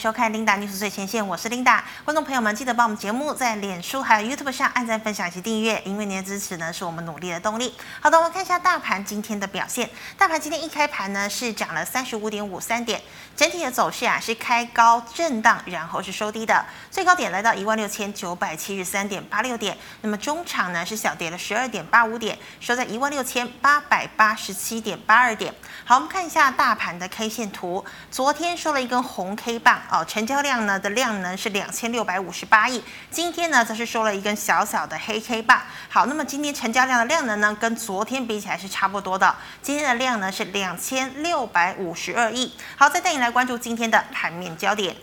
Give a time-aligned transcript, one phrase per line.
[0.00, 1.78] 收看 Linda News 最前线，我是 Linda。
[2.06, 7.74] 观众朋友们，记得帮我们节目在脸书还有 YouTube 上按赞、分享以及订阅，因为您的支持呢是我们努力的动力。
[8.00, 9.90] 好的，我们看一下大盘今天的表现。
[10.16, 12.98] 大盘今天一开盘呢是涨了三十五点五三点，
[13.36, 19.76] 整体的走势啊是开高震荡，然后是收低的，最高点来到一万六千九百七十三点八六点。
[20.00, 25.54] 那么中场呢是小跌了十二点八五点，收在一万六千八百八十七点八二点。
[25.84, 29.78] 好，我们看一下大盘的 K 线图，昨天收了一根红 K 棒。
[29.90, 35.60] 哦，成交量呢的量能是两千六百五十八亿，今天呢则是收了一根小小的黑 K 棒。
[35.88, 42.54] 好，那么今天成交量的量能呢跟昨天比起来是差不多的，今天的量呢是两千六百五十二亿。
[42.76, 44.94] 好，再带你来关注今天的盘面焦点。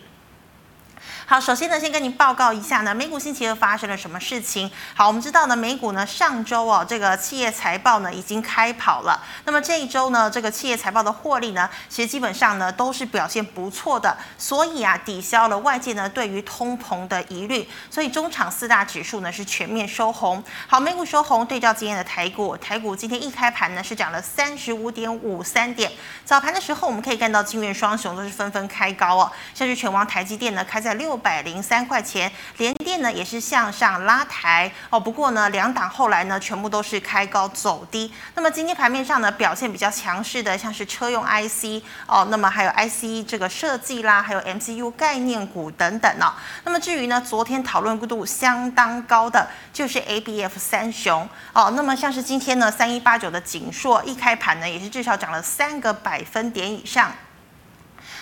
[1.30, 4.70] 好，首先呢，先跟您报告一下呢，美股星期二发生了什么事情。
[4.94, 9.22] 好，我们知道呢，美股呢上周哦，这个企业财报呢已经开跑了。
[9.44, 20.42] 那么这一周呢，这个企业财报的获利呢，其实基本上呢都是表现不错的，所以啊，抵消了外界呢对于通膨的疑虑，所以中场四大指数呢是全面收红。
[20.66, 25.92] 好，美股收红，对照今天的台股，台股今天一开盘呢是涨了三十五点五三点。
[26.24, 31.17] 早盘的时候，我们可以看到金元双雄都是纷纷开高哦，像是权王台积电呢开在六。
[31.18, 34.98] 百零三块钱，联电呢也是向上拉抬哦。
[34.98, 38.12] 不过呢，两档后来呢全部都是开高走低。
[38.34, 46.32] 那么今天盘面上呢表现比较强势的，像是车用 IC 哦，那么还有 IC 这个设计啦，还有 MCU 概念股等等哦。
[46.64, 51.72] 那么至于呢，昨天讨论度相当高的就是 ABF 三雄哦。
[51.76, 57.12] 那么像是今天呢，三一八九的景硕一开盘呢也是至少涨了三个百分点以上。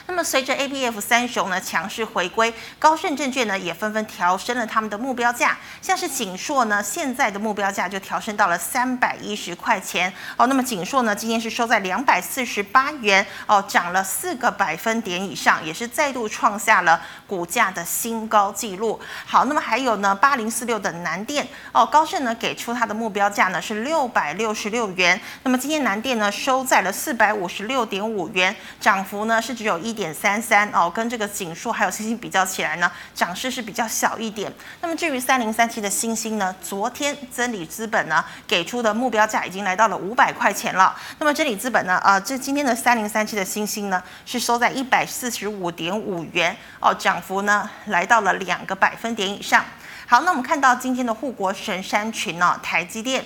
[0.08, 10.46] 那么随着 ABF 三雄呢强势回归，高盛证券呢也纷纷调升了他们的目标价，像是景硕呢现在的目标价就调升到了三百一十块钱哦。
[10.46, 19.00] 那么景硕呢今天是收在两百四十八元哦，涨了四个百分点以上，也是再度创下了股价的新高纪录。
[19.26, 29.95] 好，那么还有呢八零四六的南电哦，高盛呢给出它的目标价呢是六百六十六元，那么今天南电呢收在了四百五十六点五元，涨幅呢是只有一。
[29.96, 34.52] 点三三哦，跟这个景硕还有星星比较起来呢，涨势是比较小一点。
[34.82, 40.94] 那么至于三零三七的星星呢，昨天真理资本呢给出的目标价已经来到了五百块钱了。
[41.18, 49.64] 那么真理资本呢，啊、呃，这今天的三零三七的星星呢是收在一百四十五点五元哦，涨幅呢来到了两个百分点以上。
[50.06, 53.24] 好，那我们看到今天的护国神山群呢、哦，台积电。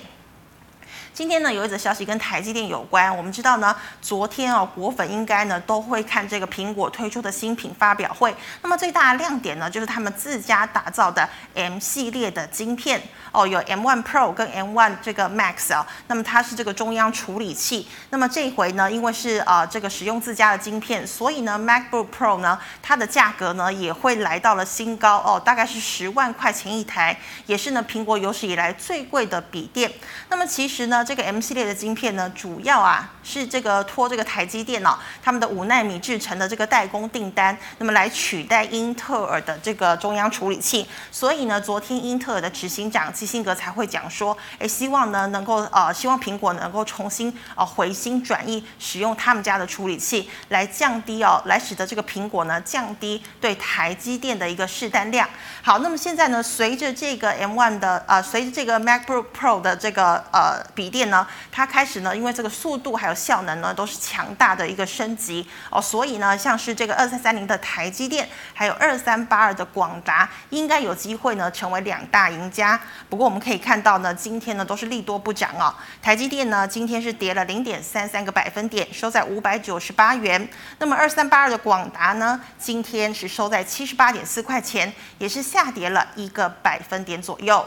[1.21, 3.15] 今天呢，有一则消息跟台积电有关。
[3.15, 8.35] 我们知道呢，昨天哦，果粉应该呢都会看这个苹果推出的新品发表会。
[8.63, 15.87] 那么最大的亮点呢，就是他们自家打造的 M 系列的晶片哦，有 M1 Pro 跟 M1 这个 Max 哦。
[16.07, 17.87] 那么它是这个中央处理器。
[18.09, 27.15] 那么这一回呢，因为是呃这个使用自家的晶片，所以呢 MacBook Pro 呢，它的价格呢也会来到了新高哦，大概是十万块钱一台，
[27.45, 29.93] 也是呢苹果有史以来最贵的笔电。
[30.31, 31.05] 那么其实呢。
[31.11, 40.87] 这个 M 系列的晶片呢，主要啊是这个托这个台积电脑他们的五纳米制成的这个代工订单，那么来取代英特尔的这个中央处理器。
[41.11, 55.29] 所以呢，昨天英特尔的执行长基辛格才会讲说，哎，希望呢能够呃，希望苹果能够重新呃回心转意，使用他们家的处理器来降低哦，来使得这个苹果呢降低对台积电的一个试单量。
[55.61, 72.79] 好，那么现在呢，随着这个 M1 的呃，随着这个 MacBook Pro 的这个呃比电电呢，它开始呢，因为这个速度还有效能呢，都是强大的一个升级哦，所以呢，像是这个二三三零的台积电，还有二三八二的广达，应该有机会呢成为两大赢家。
[73.09, 75.75] 不过我们可以看到呢，今天呢都是利多不涨哦。
[76.03, 80.47] 台积电呢今天是跌了零点三三个百分点，收在五百九十八元。
[80.79, 87.65] 那么二三八二的广达呢，今天是收在七十八点四块钱，也是下跌了一个百分点左右。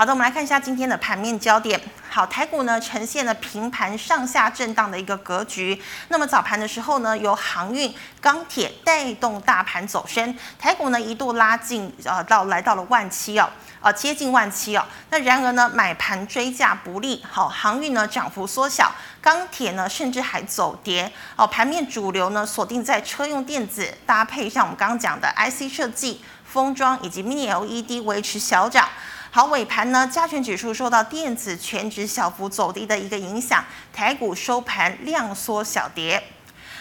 [0.00, 1.78] 好的，我们来看一下今天的盘面焦点。
[2.08, 5.78] 好，台股呢呈现了平盘上下震荡的一个格局。
[6.08, 13.46] 那么早盘的时候呢，由航运、钢铁带动大盘走升，台股呢一度拉近呃到来到了万七哦，
[13.82, 14.82] 呃接近万七哦。
[15.10, 21.46] 那然而呢买盘追价不利，好，航运呢涨幅缩小，钢铁呢甚至还走跌哦。
[21.46, 28.88] 盘面主流呢锁定在车用电子，搭配上我们刚刚讲的 IC 设计、封装以及 Mini LED 维持小涨。
[29.32, 36.20] 好，尾盘呢，加权指数受到电子权值小幅走低的一个影响，台股收盘量缩小跌。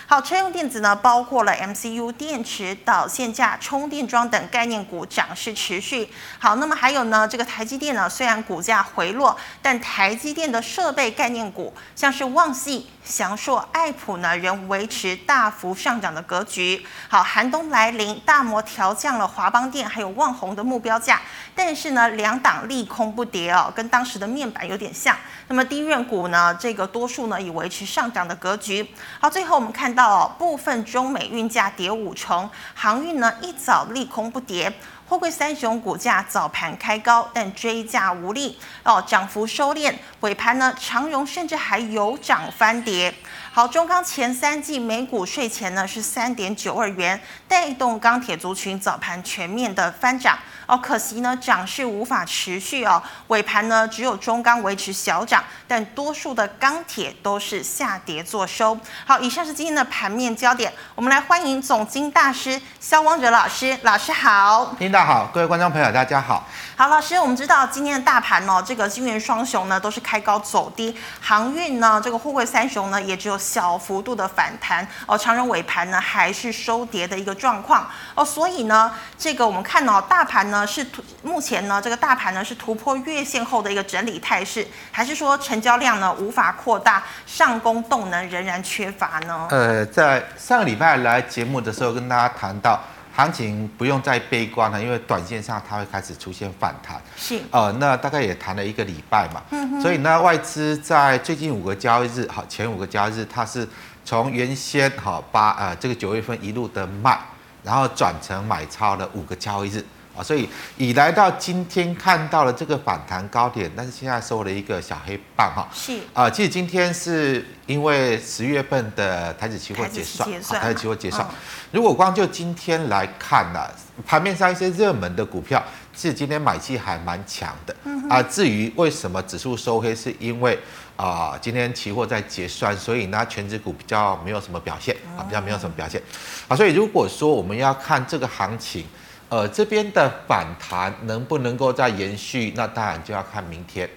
[0.08, 6.10] 好，车用电子呢，包括了 MCU 电池、导线架、充电桩等概念股涨势持续。
[6.40, 16.86] 好，那么还有呢，这个台积电呢，虽然股价回落，但台积电的设备概念股，像是旺矽、祥硕、爱普呢，仍维持大幅上涨的格局。
[17.10, 21.20] 好，寒冬来临，大摩调降了华邦电还有旺宏的目标价，
[21.54, 25.14] 但是呢，两档利空不跌哦，跟当时的面板有点像。
[25.50, 28.88] 那么低润股呢，这个多数呢，以维持上涨的格局。
[29.20, 29.90] 好，最后我们看。
[29.90, 34.72] 到、哦、部分中美运价跌五成，航运呢一早利空不跌，
[35.10, 43.12] 货柜三雄股价早盘开高，但追价无力哦，涨幅收敛，尾盘呢长荣甚至还有涨翻跌。
[43.52, 50.38] 好，中钢前三季每股税前呢是三点九二元，带动钢铁族群早盘全面的翻涨。
[50.68, 53.02] 哦，可惜呢，涨势无法持续哦。
[53.30, 58.80] 尾盘呢，只有中钢维持小涨，但多数的钢铁都是下跌作收。
[59.04, 60.72] 好，以上是今天的盘面焦点。
[60.94, 64.76] 我们来欢迎总经大师肖光哲老师，老师好。
[64.78, 66.48] 领导好，各位观众朋友大家好。
[66.76, 80.68] 好，老师，我们知道今天的大盘哦，这个晶圆双雄呢都是开高走低，航运呢这个货柜三雄呢也只有小幅度的反弹哦，长荣尾盘呢还是收跌的一个状况哦，所以呢，这个我们看到大盘呢。
[80.68, 80.86] 是
[81.24, 89.48] 目前呢，这个大盘呢是突破月线后的一个整理态势，还是说成交量呢无法扩大，上攻动能仍然缺乏呢？
[89.50, 92.80] 呃，在上个礼拜来节目的时候，跟大家谈到
[93.20, 97.02] 行情不用再悲观了，因为短线上它会开始出现反弹。
[97.18, 103.68] 是，呃，那大概也谈了一个礼拜嘛，嗯，所以呢，外资在最近五个交易日，好，前五个交易日，它是
[104.06, 107.20] 从原先好八呃这个九月份一路的卖，
[107.62, 109.84] 然后转成买超了五个交易日。
[110.24, 115.68] 所以，以来到今天看到了这个反弹高点，但是现在收了一个小黑棒哈。
[115.74, 120.30] 是啊、呃，其实今天是因为十月份的台指期货结算，
[120.62, 121.28] 台指期货结算。
[121.72, 123.68] 如果光就今天来看呢，
[124.06, 125.64] 盘面上一些热门的股票，
[125.96, 127.76] 其实今天买气还蛮强的。
[128.10, 130.58] 啊，至于为什么指数收黑，是因为
[130.96, 136.02] 啊，今天期货在结算，所以呢，全指股比较没有什么表现啊，比较没有什么表现。
[136.48, 138.86] 啊，所以如果说我们要看这个行情。
[139.30, 142.52] 呃，这边的反弹能不能够再延续？
[142.56, 143.90] 那当然就要看明天。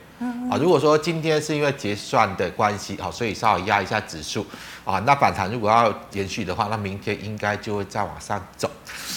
[0.49, 4.47] 啊，如果说今天是因为结算的关系，好，所以稍微压一下指数，
[4.85, 8.71] 啊，那反弹如果要延续的话，那明天应该就会再往上走。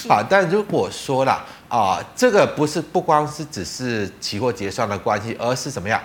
[0.08, 6.00] 啊，但如果说了，啊，这个不是不光是只是期货结算的关系，而是怎么样？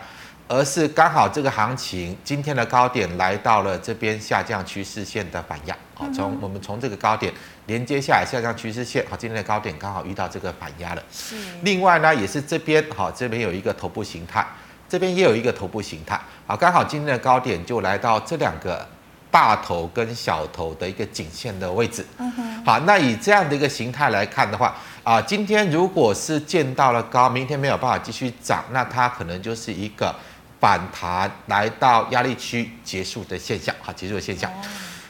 [0.48, 7.32] 而是刚好这个行情今天的高点来到了这边下降趋势线的反压，好，从我们从这个高点
[7.68, 11.04] 连接下来下降趋势线，好，今天的高点刚好遇到这个反压了。
[11.12, 11.36] 是。
[11.62, 14.44] 另外呢，也是这边好，这边有一个头部形态，
[14.90, 18.84] 这边也有一个头部形态，好，刚好今天的高点就来到这两个
[19.30, 22.04] 大头跟小头的一个颈线的位置。
[22.18, 22.66] 嗯哼。
[22.66, 30.16] 好，那以这样的一个形态来看的话，啊，今天如果是见到了高，明天没有办法继续涨，那它可能就是一个。
[30.62, 34.48] 反弹来到压力区结束的现象，好，结束的现象。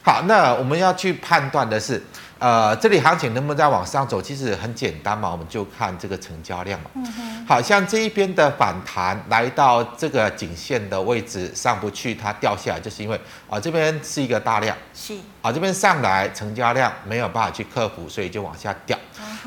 [0.04, 2.02] 好，那我们要去判断的是，
[2.40, 4.20] 呃，这里行情能不能再往上走？
[4.20, 6.90] 其实很简单嘛，我们就看这个成交量嘛。
[6.96, 7.46] 嗯哼。
[7.48, 14.76] 好像这一边的反弹来到这个颈线的位置上不去，它掉下来，就是因为啊，这边是一个大量。
[14.94, 15.14] 是。
[15.44, 18.98] 啊，这边上来成交量没有办法去克服，所以就往下掉。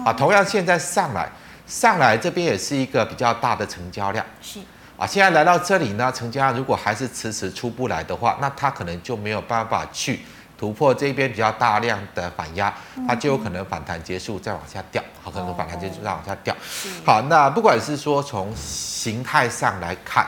[0.04, 1.28] 啊，同样现在上来，
[1.66, 4.24] 上来这边也是一个比较大的成交量。
[4.40, 4.60] 是。
[4.96, 10.20] 啊，现在来到这里呢，成交量如果还是迟迟出不来的话，那它可能就没有办法去
[10.58, 12.72] 突破这边比较大量的反压，
[13.06, 16.54] 它就有可能反弹结束再往下掉，好，可能反弹结束再往下掉。
[17.04, 20.26] 好，那不管是说从形态上来看，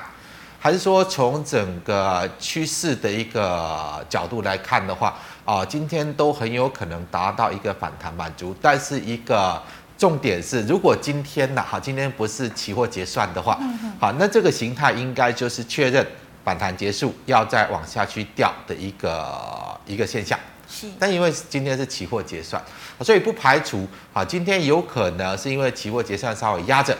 [0.59, 5.14] 还是说从整个趋势的一个角度来看的话，
[5.45, 9.62] 啊，今天都很有可能达到一个反弹满足，但是一个。
[9.99, 13.59] 重点是，如果今天呢，好，今天不是期货结算的话，
[13.99, 16.06] 好，那这个形态应该就是确认
[16.46, 20.38] 反弹结束，要再往下去掉的一个一个现象。
[20.70, 22.62] 是，但因为今天是期货结算，
[23.00, 26.96] 所以不排除啊，今天有可能是因为期货结算稍微压着，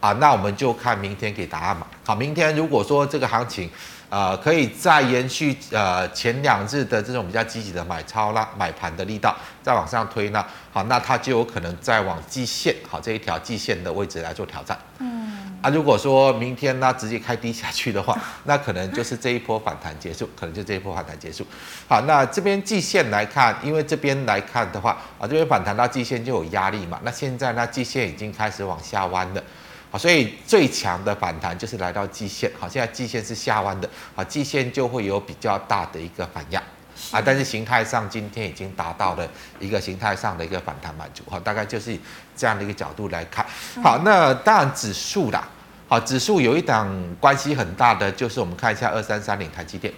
[0.00, 1.86] 啊，那我们就看明天给答案嘛。
[2.04, 3.70] 好，明天如果说这个行情。
[4.10, 14.76] 呃，可以再延续呃前两日的这种比较积极的买超啦，买盘的力道再往上推呢，好，那它就有可能再往季线好这一条季线的位置来做挑战。
[14.98, 21.46] 嗯，啊，如果说明天呢直接开低下去的话，那可能就是这一波反弹结束，可能就这一波反弹结束。
[21.86, 24.90] 好，那这边季线来看，因为这边来看的话，
[25.20, 29.42] 啊这边反弹到季线就有压力嘛，那现在呢季线已经开始往下弯了。
[29.90, 32.50] 好，所以最强的反弹就是来到季线。
[32.58, 36.62] 好，现在季线是下弯的，好，季线就会有比较大的一个反压。
[37.10, 39.26] 啊，但是形态上今天已经达到了
[39.58, 41.98] 一个形态上的一个反弹满足，好，大概就是
[42.36, 43.44] 这样的一个角度来看。
[43.82, 45.48] 好，那当然指数啦，
[45.88, 49.92] 好，指数有一档关系很大的，就是我们看一下二三三零台积电。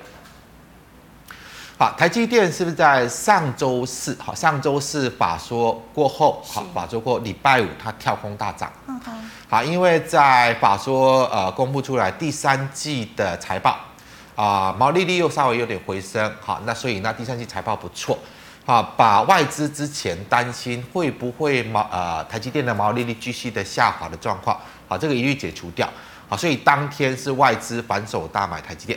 [1.82, 4.16] 好，台积电是不是在上周四？
[4.20, 8.70] 好，上周四法说过后，好，法说过礼拜五它跳空大涨。
[8.86, 9.12] 嗯哼。
[9.48, 13.76] 好，因为在法说呃公布出来第三季的财报。
[14.36, 18.16] 啊，毛利率又稍微有点回升，好，那所以那第三季财报不错，
[18.64, 25.88] 好，把外资之前担心会不会毛呃台积电的毛利率继续的下滑的状况，好，这个一律解除掉，
[26.28, 28.96] 好，所以当天是外资反手大买台积电，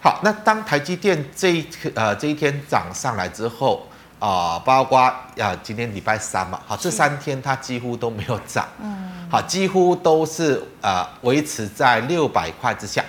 [0.00, 3.86] 好，那当台积电这一呃这一天涨上来之后，
[4.18, 13.04] 啊，包括啊今天礼拜三嘛，好，这三天它几乎都没有涨，嗯，好，几乎都是呃维持在六百块之下。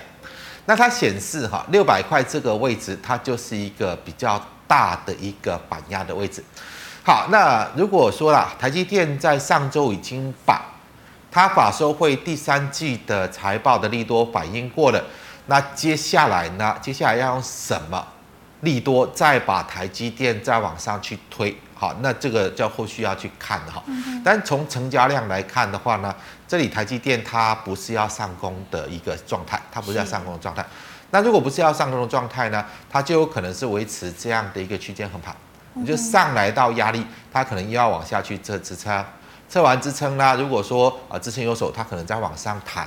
[0.66, 6.44] 那它显示哈，六百块这个位置，它就是一个比较大的一个板压的位置。
[7.04, 10.60] 好，那如果说啦，台积电在上周已经把
[11.30, 15.02] 它法收会第三季的财报的利多反映过了，
[15.50, 16.76] 那接下来呢？
[16.80, 18.06] 接下来要用什么
[18.60, 21.56] 利多再把台积电再往上去推？
[21.74, 23.82] 好，那这个叫后续要去看的哈。
[24.22, 26.14] 但从成交量来看的话呢，
[26.46, 30.64] 这里台积电它不是要上攻的一个状态，它不是要上攻的状态。
[31.10, 35.34] 那如果不是要上攻的状态呢，它就有可能是维持这样的一个区间横盘。
[35.72, 39.02] 你就上来到压力，它可能又要往下去测支撑，
[39.48, 40.34] 测完支撑啦。
[40.34, 42.86] 如果说啊支撑有手，它可能再往上弹。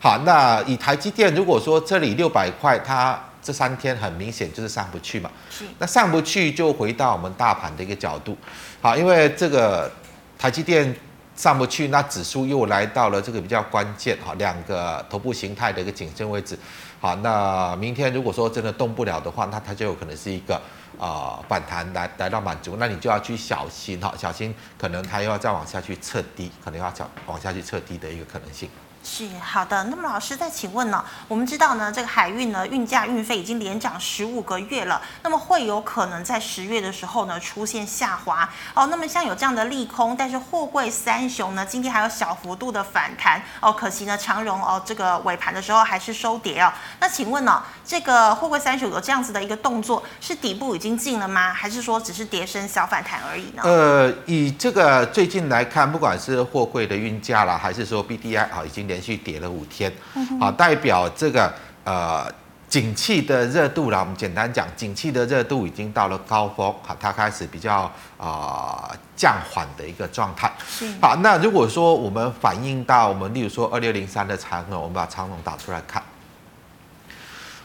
[0.00, 5.64] 好，那以台积电，如果说这里六百块，它这三天很明显就是上不去嘛，是。
[5.78, 8.36] 那上不去就回到我们大盘的一个角度，
[8.80, 9.90] 好，因为这个
[10.38, 10.94] 台积电
[11.34, 16.56] 上不去，那指数又来到了这个比较关键哈，两个头部形态的一个颈线位置，
[17.00, 20.54] 好，那明天如果说真的动不了的话，那它就有可能是一个
[20.98, 28.68] 啊、呃、反弹来来到满足，那你就要去小心哈，小心可能它又要再往下去测低，可能要再往下去测低的一个可能性。
[29.02, 31.02] 是好的，那么老师再请问呢？
[31.28, 38.86] 我们知道呢，这个海运呢，运价运费已经连涨十五个月了，那么会有可能在十月的时候呢出现下滑哦。
[38.86, 46.72] 那么像有这样的利空，但是货柜三雄呢今天还有小幅度的反弹哦，可惜呢长荣哦这个尾盘的时候还是收跌哦。
[47.00, 51.52] 那请问呢，这个货柜三雄有这样子的一个动作，是底部已经进了吗？
[51.52, 53.62] 还是说只是跌升小反弹而已呢？
[53.64, 59.92] 呃，以这个最近来看，不管是货柜的运价啦，还是说 BDI 啊，已经连连续跌了五天，
[60.40, 61.54] 好，代表这个
[61.84, 62.28] 呃
[62.68, 64.00] 景气的热度啦。
[64.00, 67.82] 我们简单讲，景气的热度已经到了高峰，好，它开始比较
[68.16, 70.52] 啊、呃、降缓的一个状态。
[71.00, 76.02] 好，那如果说我们反映到我们例如说二六零三的长荣，我们把长荣打出来看。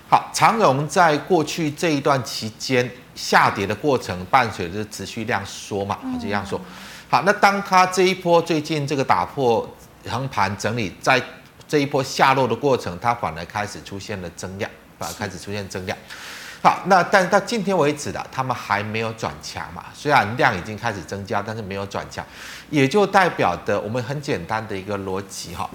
[0.07, 6.61] 好，长荣在过去这一段期间下跌的过程，伴随着持续量缩嘛，就这样说。
[7.09, 9.67] 好，那当它这一波最近这个打破。
[10.09, 11.21] 横盘整理，在
[11.67, 14.69] 这一波下落的过程，它反而开始出现了增量，
[14.99, 15.97] 反而开始出现增量。
[16.61, 19.83] 好，那但到今天为止的，他们还没有转强嘛？
[19.93, 22.25] 虽然量已经开始增加，但是没有转强，
[22.69, 25.69] 也就代表的我们很简单的一个逻辑哈。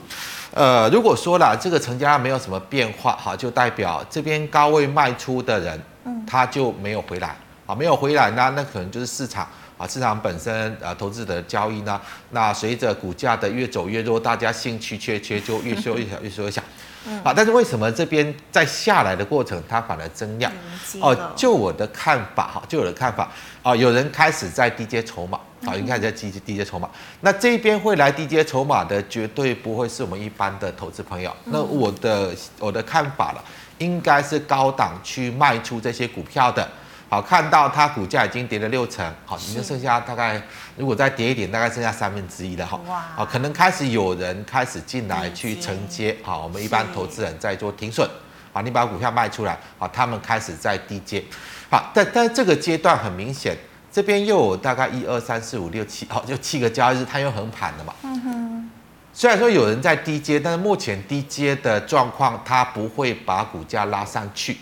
[0.54, 5.78] 呃，如果说了这个成交量没有什么变化，哈，就代表这边高位卖出的人，
[6.26, 9.46] 他就没有回来，啊，没有回来那，那可能就是市场。
[9.78, 11.98] 啊，市场本身呃，投资的交易呢，
[12.32, 16.60] 那随着股价的越走越弱，大家兴趣缺缺就越缩越小，越缩越小。
[17.06, 17.22] 嗯。
[17.22, 20.52] 啊，但是为什么这边在下来的过程，它反而增量？
[21.00, 23.30] 哦，就我的看法哈，就我的看法
[23.62, 26.90] 啊，有人开始在低阶筹码，啊，应该在低低阶筹码。
[27.20, 31.32] 那这边会来低阶筹码的，绝对不会是我们一般的投资朋友。
[31.44, 33.44] 那我的我的看法了，
[33.78, 36.68] 应该是高档去卖出这些股票的。
[37.10, 40.40] 好，看到它股价已经跌了六成，好，已经剩下大概，
[40.76, 42.78] 如果再跌一点，大概剩下三分之一了哈。
[42.86, 48.06] 哇，好，可能开始有人开始进来去承接，好，我们一般投资人在做停损，
[48.52, 51.24] 好，你把股票卖出来，好，他们开始在低接，
[51.70, 53.56] 好，但但这个阶段很明显，
[53.90, 57.94] 这边又有大概一二三四五六七，好，就七个交易日，它又横盘了嘛。
[58.02, 58.70] 嗯哼。
[59.14, 64.58] 虽然说有人在低接，但是目前低接的状况，它不会把股价拉上去，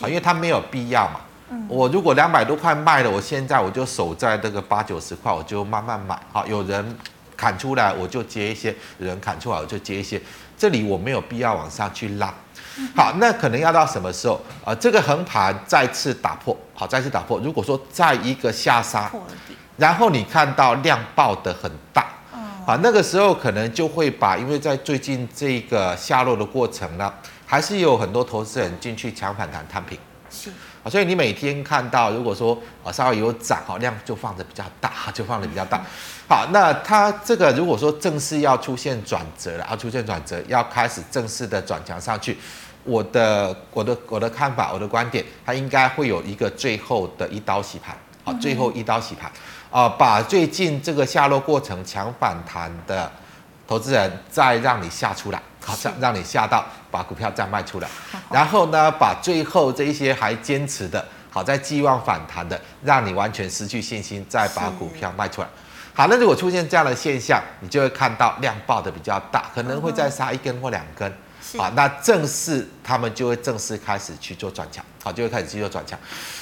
[0.00, 1.20] 啊，因为它没有必要嘛。
[1.68, 6.20] 我如果两百多块卖了，我现在我就守在这个八九十块，我就慢慢买。
[6.32, 6.96] 好，有人
[7.36, 10.20] 砍出来我就接一些，有人砍出来我就接一些。
[10.56, 12.32] 这里我没有必要往上去拉。
[12.94, 14.76] 好，那可能要到什么时候啊、呃？
[14.76, 17.40] 这个横盘再次打破，好，再次打破。
[17.40, 19.10] 如果说再一个下杀，
[19.76, 22.06] 然后你看到量爆的很大，
[22.64, 27.12] 好，那个时候可能就会把，因为在最近这个下落的过程呢，
[27.44, 29.98] 还是有很多投资人进去抢反弹摊平。
[30.30, 30.50] 是。
[30.82, 35.80] 啊，所以你每天看到，如果说啊稍微有涨，好量就放的比较大， 就放的比较大。
[36.28, 42.38] 好，那它这个如果说正式要出现转折了，要出现转折，要开始正式的转强上去，
[42.84, 49.30] 我的我的我的看法，我的观点，它应该会有一个最后的一刀洗盘，好，最后一刀洗盘，
[49.70, 53.10] 啊，把最近这个下落过程强反弹的
[53.68, 55.42] 投资人再让你下出来。
[55.62, 57.88] 好，让让你吓到，把股票再卖出来，
[58.30, 65.48] 然后呢，把最后这一些还坚持的，好在寄望反弹的，让你完全失去信心，再把股票卖出来。
[65.94, 71.12] 好，那如果出现这样的现象，你就会看到量爆的比较大，可能会再杀一根或两根。
[71.56, 75.98] 好，那正式他们就会正式开始去做转强，好，就会开始去做转强。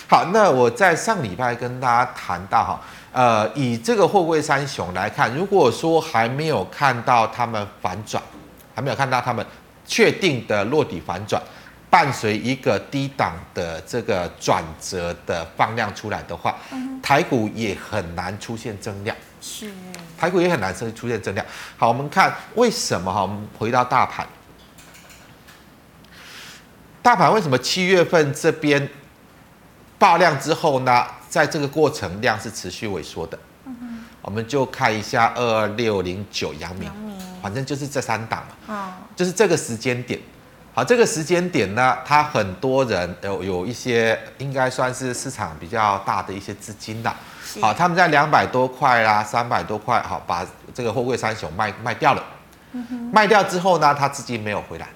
[0.08, 2.80] 好，那我在上礼拜跟大家谈到哈，
[3.12, 8.22] 呃，以这个货柜三雄来看，如果说还没有看到他们反转。
[8.74, 9.44] 还没有看到他们
[9.88, 11.42] 确定的落底反转，
[11.90, 16.54] 伴随一个低档的这个转折的放量出来的话，
[17.02, 19.16] 台股也很难出现增量。
[19.40, 19.72] 是，
[20.16, 21.44] 台股也很难出出现增量。
[21.76, 23.22] 好，我们看为什么哈？
[23.22, 24.26] 我们回到大盘，
[27.02, 28.88] 大盘为什么七月份这边
[29.98, 31.06] 爆量之后呢？
[31.28, 33.38] 在这个过程量是持续萎缩的。
[34.22, 36.90] 我们就看一下二六零九阳明。
[37.48, 40.20] 反正就是这三档嘛，嗯，就是这个时间点，
[40.74, 47.10] 好，这个时间点呢，它很多人有有一些应该算是市场比较大的一些资金的，
[47.58, 52.22] 好，他们在两百多块啦，三百多块，好，把这个货柜三雄卖卖掉了，
[53.10, 54.86] 卖掉之后呢，它资金没有回来，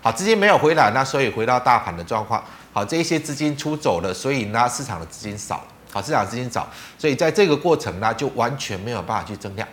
[0.00, 5.62] 好，资金没有回来，那所以回到大盘的状况，好，这一些资金出走了，所以呢，市场的资金少，
[5.92, 9.68] 好，市场资金少，所以在这个过程呢，就完全没有办法去增量。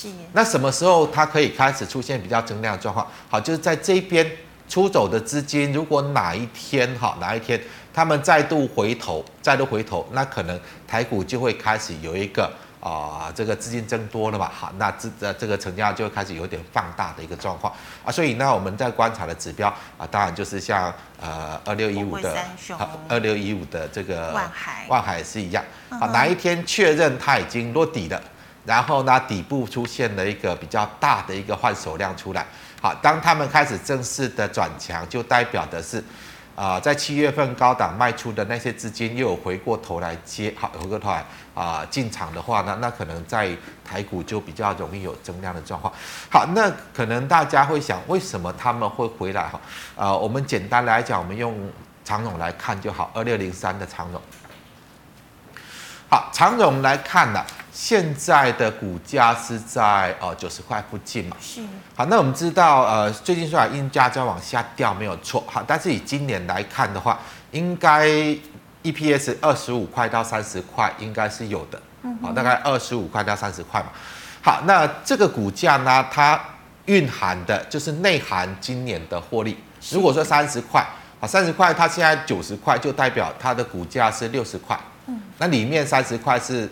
[0.00, 3.04] 是，那什么时候它可以开始出现比较增量的状况？
[3.28, 4.24] 好，就是在这边
[4.68, 7.60] 出走的资金，如果哪一天哈，哪一天
[7.92, 12.44] 他们再度回头，再度回头，那可能台股就会开始有一个
[12.78, 17.72] 啊、呃，这个资金增多了嘛，好，那这呃这个成交就会开始有点放大的一个状况。
[18.04, 22.36] 啊，所以那，我们在观察的指标啊，当然就是像呃二六一五的
[23.08, 25.64] 二六一五的这个万海，万海是一样。
[25.88, 28.22] 啊，哪一天确认它已经落底了。
[28.68, 32.44] 然后呢，底部出现了一个比较大的一个换手量出来。
[32.82, 36.04] 好，当他们开始正式的转强，就代表的是，
[36.54, 43.48] 啊、在七月份高档卖出的那些资金又有回过头来接，好，回过头来啊、进场的话呢，那可能在
[43.82, 45.90] 台股就比较容易有增量的状况。
[46.30, 49.48] 好，那可能大家会想，为什么他们会回来？
[49.48, 49.58] 哈，
[49.96, 51.58] 呃，我们简单来讲，我们用
[52.04, 54.20] 长总来看就好，二六零三的长总。
[56.10, 57.44] 好，长总来看呢、
[57.80, 61.36] 现在的股价是在呃九十块附近嘛？
[61.40, 61.60] 是。
[61.94, 67.20] 好，那我们知道呃最近虽然运价在往下掉没有错，好，但是以今年来看的话，
[67.52, 68.08] 应该
[68.82, 71.80] EPS 二十五块到三十块应该是有的，
[72.20, 73.90] 好，大概二十五块到三十块嘛。
[74.42, 76.40] 好，那这个股价呢，它
[76.86, 79.56] 蕴含的就是内含今年的获利。
[79.92, 80.84] 如果说三十块，
[81.20, 84.76] 啊三十块，它现在九十块，就代表它的股价是六十块。
[85.06, 85.20] 嗯。
[85.38, 86.68] 那里面三十块是。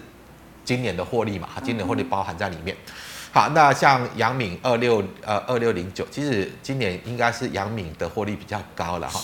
[0.67, 2.77] 今年的获利嘛，哈，今年获利包含在里面。
[3.33, 9.21] 好，那像杨敏二六呃二六零九，其实今年应该是杨敏的获利比较高了哈。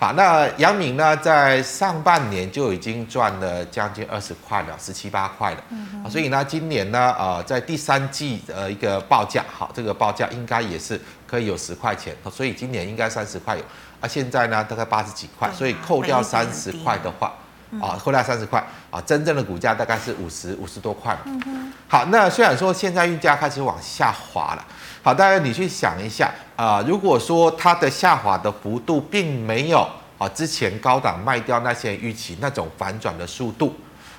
[0.00, 5.64] 好，那杨敏呢，在上半年就已经赚了将近二十块了，十七八块了。
[5.70, 6.10] 嗯。
[6.10, 13.62] 所以呢，今年呢，呃，在第三季的一个报价，好，这个报价应该也是可以有十块钱，所以今年应该三十块有。
[14.00, 17.32] 啊，现在呢大概八十几块，所以扣掉三十块的话。
[17.80, 21.16] 啊，后来三十块啊，真正的股价大概是五十五十多块。
[21.24, 21.72] 嗯哼。
[21.88, 24.64] 好，那虽然说现在运价开始往下滑了，
[25.02, 33.74] 好，大家你去想一下啊，如果说它的下滑的幅度并没有啊之前高档卖掉那些预期那种反转的速度，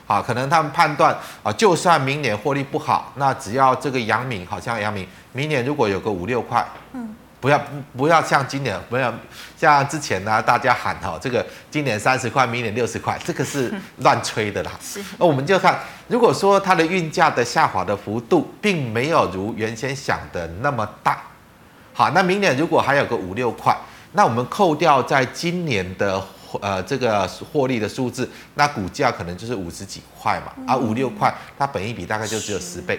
[0.08, 7.16] 啊，可能他们判断啊，就算明年获利不好，那只要这个阳明好像阳明明年如果有个五六块，嗯。
[7.44, 7.66] 不要不
[7.98, 9.14] 不要像今年，不要
[9.58, 14.72] 像之前呢，大家喊哈，这个今年三十块，明年六十块，这个是乱吹的啦。
[14.82, 15.78] 是，那我们就看，
[16.08, 21.22] 如果说它的运价的下滑的幅度并没有如原先想的那么大，
[21.92, 23.76] 好，那明年如果还有个五六块，
[24.14, 26.24] 那我们扣掉在今年的
[26.62, 32.98] 呃这个获利的数字，那股价可能就是五十几块嘛，啊五六块，它本益比大概就只有十倍。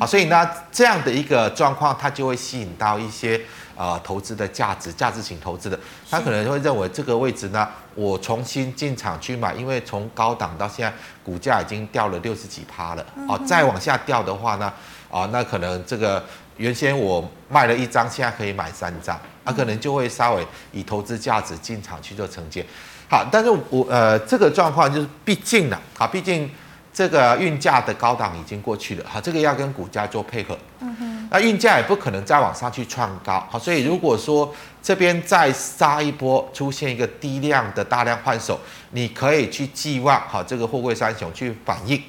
[0.00, 3.40] 好，所以呢这样的一个状况，它就会吸引到一些。
[3.78, 5.78] 啊、呃，投资的价值，价值型投资的，
[6.10, 10.92] 他可能会认为这个位置呢，我重新进场去买，因为从高档到现在
[11.24, 14.66] 股价已经掉了六十几趴了，哦，再往下掉的话呢，
[15.08, 16.24] 啊、呃，那可能这个
[16.56, 22.66] 原先我卖了一张，现在可以买三张，啊，可能就会稍微以投资价值进场去做承接。
[23.08, 26.50] 好，但是我呃这个状况就是毕竟呢，啊，毕竟
[26.98, 30.58] 这个运价的高档已经过去了，好，这个要跟股价做配合。
[30.80, 31.28] 嗯哼。
[31.30, 38.58] 那运价也不可能再往上去创高，好，所以如果说这边再杀一波，出现一个低量的大量换手，
[38.90, 42.02] 你可以去寄望好这个货柜三雄去反映，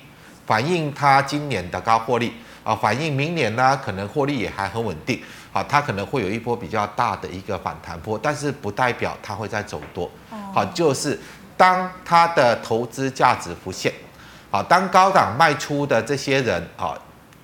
[0.48, 5.22] 反映它今年的高获利啊，反映明年呢可能获利也还很稳定。
[5.52, 10.10] 好，它可能会有一波比较大的一个反弹波，但是不代表它会再走多。
[10.52, 11.20] 好，就是
[11.56, 13.94] 当它的投资价值浮现，
[14.52, 16.98] 好，当高档卖出的这些人啊，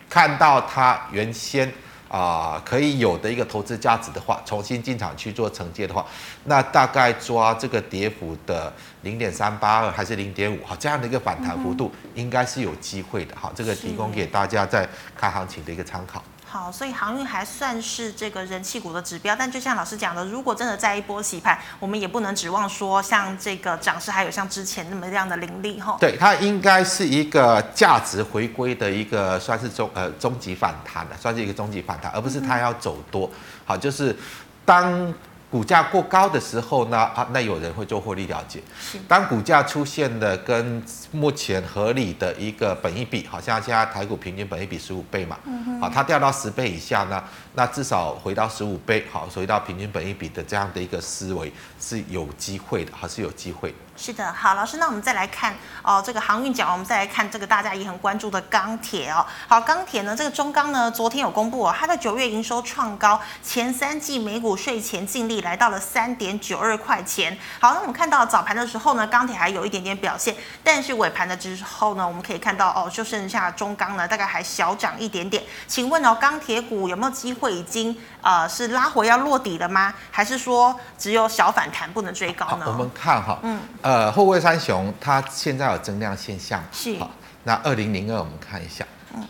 [0.09, 1.71] 看到他原先
[2.09, 6.03] 啊可以有的一个投资价值的话，重新进场去做承接的话，
[6.45, 13.35] 那大概抓这个跌幅的零点三八二还是零点五，好，这样的一个反弹幅度应该是有机会的。
[13.35, 16.23] 好，这个提供给大家在看行情的一个参考。
[16.47, 25.97] 好，所以航运还算是这个人气股的指标，但就像老师讲的，如果真的在一波洗盘，我们也不能指望说像这个涨势还有像之前那么这样的凌厉哈。
[25.99, 33.29] 对，它应该是一个价值回归的一个算是终呃终极反弹的，算是一个终极反弹，而不是它要走多。
[33.65, 34.15] 好，就是
[34.63, 35.13] 当。
[35.55, 38.61] 股价过高的时候呢，啊，那有人会做获利了结。
[39.07, 45.37] 当股价出现的跟目前合理的一个本益比，好像现在台股平均本益比十五倍嘛，
[45.79, 47.23] 好，它掉到十倍以下呢，
[47.55, 53.73] 那至少回到十五倍，好，回到平均本益比的这样的一个思维是有机会的，还是有机会。
[53.97, 59.25] 是的，好，老师，那我们再来看哦，这个航运讲，我们再来看这个大家也很关注的钢铁哦。
[59.47, 67.37] 好，钢铁呢，这个中钢呢，昨天有公布哦，它的九月营收创高，前三季每股税前净利来到了三点九二块钱。
[67.61, 75.41] 好，那我们看到早盘的时候呢，钢铁还有一点点表现，但是尾盘的之后呢，我们可以看到哦，就剩下中钢呢，大概还小涨一点点。
[75.67, 79.93] 请问哦，钢铁股有没有机会已经呃是拉回要落底了吗？
[80.11, 82.65] 还是说只有小反弹不能追高呢？
[82.67, 83.59] 我们看哈，嗯。
[83.81, 87.09] 呃，后卫三雄它现在有增量现象，是好。
[87.43, 89.27] 那二零零二我们看一下，嗯，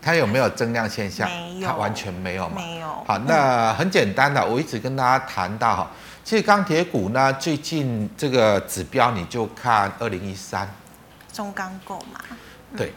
[0.00, 1.28] 它有没有增量现象？
[1.28, 2.54] 没有，它完全没有嘛。
[2.56, 3.04] 没有。
[3.06, 5.90] 好，那很简单的，我一直跟大家谈到哈，
[6.22, 10.68] 其实钢铁股呢，最近这个指标你就看二零一三，
[11.32, 12.20] 中钢构嘛。
[12.76, 12.92] 对。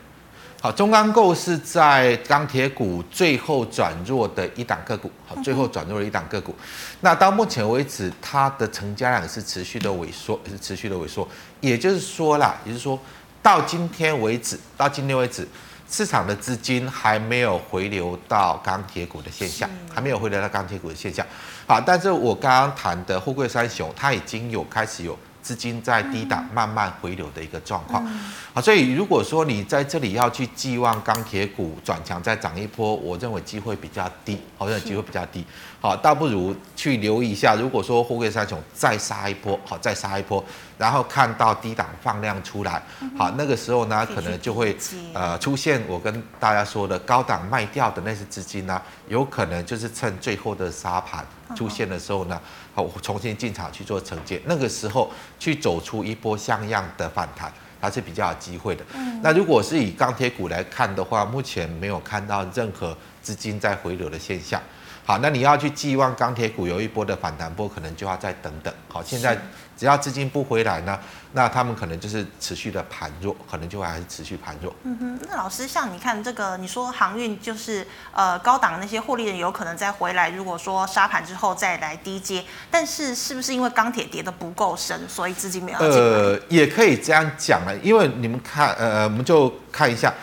[0.61, 6.53] 好，中钢构是在钢铁股最后转弱的一档个股，好，最后转弱的一档个股。
[6.99, 11.25] 那到目前为止，它的成交量是持续的萎缩，是持续的萎缩。
[11.61, 12.99] 也就是说啦，也就是说
[13.41, 15.47] 到今天为止，到今天为止，
[15.89, 21.25] 市场的资金还没有回流到钢铁股的现象，还没有回流到钢铁股的现象。
[21.67, 25.17] 好，但是我刚刚谈的富贵三雄，它已经有开始有。
[25.41, 28.05] 资金在低档慢慢回流的一个状况，
[28.53, 35.45] 好，所以如果说你在这里要去寄望钢铁股转强再涨一波，我认为机会比较低，好像机会比较低，
[35.79, 40.43] 好，倒不如去留意一下，如果说货柜三雄再杀一波，好，再杀一波，
[40.77, 42.81] 然后看到低档放量出来，
[43.17, 44.75] 好，那个时候呢，可能就会
[45.13, 51.25] 呃出现我跟大家说的高档卖掉的那些资金呢，有可能就是趁最后的杀盘
[51.55, 52.39] 出现的时候呢。
[52.87, 58.85] 好，重新进场去做承接，那个时候去走出一波像样的反弹，还是比较有机会的。
[58.93, 64.61] 嗯，那如果是以钢铁股来看的话，目前没有看到任何资金在回流的现象。
[65.05, 68.71] 好，那你要去寄望钢铁股有一波的反弹波，可能就要再等等。
[68.87, 69.35] 好，现在
[69.79, 70.99] 只要资金不回来呢，
[71.31, 74.75] 那他们可能就是持续的盘弱，可能就会还是持续盘弱。
[74.83, 85.79] 嗯哼，那老师，像你看这个，你说航运就是呃高档那些获利人有可能再回来，如果说杀盘之后再来低接，但是是不是因为钢铁跌得不够深，所以资金没有？
[85.79, 90.13] 呃，也可以这样讲了，因为你们看，呃，我们就看一下。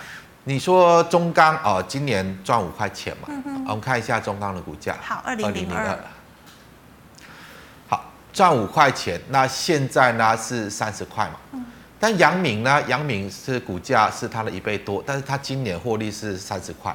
[0.49, 3.29] 你说中钢哦，今年赚五块钱嘛？
[3.67, 4.97] 我们看一下中钢的股价。
[5.03, 5.99] 好，二零零二。
[8.37, 11.37] 好，赚五块钱，那现在呢是三十块嘛？
[11.53, 11.65] 嗯。
[11.99, 12.83] 但杨敏呢？
[12.87, 16.95] 杨敏是股价是它的一倍多，但是它今年获利是三十块。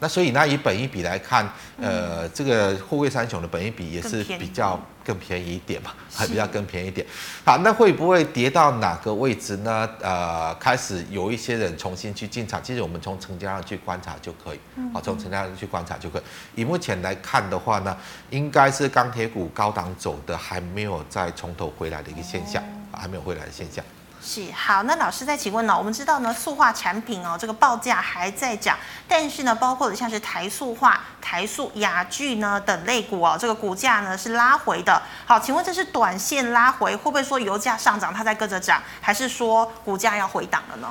[0.00, 1.48] 那所以那，以本益比来看，
[1.80, 7.04] 呃，这个富贵三雄的本益比也是比较更便宜一点嘛，还 比较更便宜一点。
[7.44, 9.88] 好，那会不会跌到哪个位置呢？
[10.00, 14.60] 呃，开始有一些人重新去进场，其实我们从成交量去观察就可以。
[14.92, 16.22] 好，从成交量去观察就可以。
[16.54, 17.96] 以目前来看的话呢，
[18.30, 23.84] 应该是钢铁股高档走的还没有再从头回来的一个现象，还没有回来的现象。
[24.28, 25.74] 是好，那老师再请问呢？
[25.74, 28.76] 我们知道呢，塑化产品哦，这个报价还在涨，
[29.08, 35.00] 但是呢，包括像是台塑化、台塑、雅聚呢等类股哦，这个股价呢是拉回的。
[35.24, 40.88] 好，请问这是短线拉回，会不会说油价上涨它在跟着涨，还是说股价要回档了呢？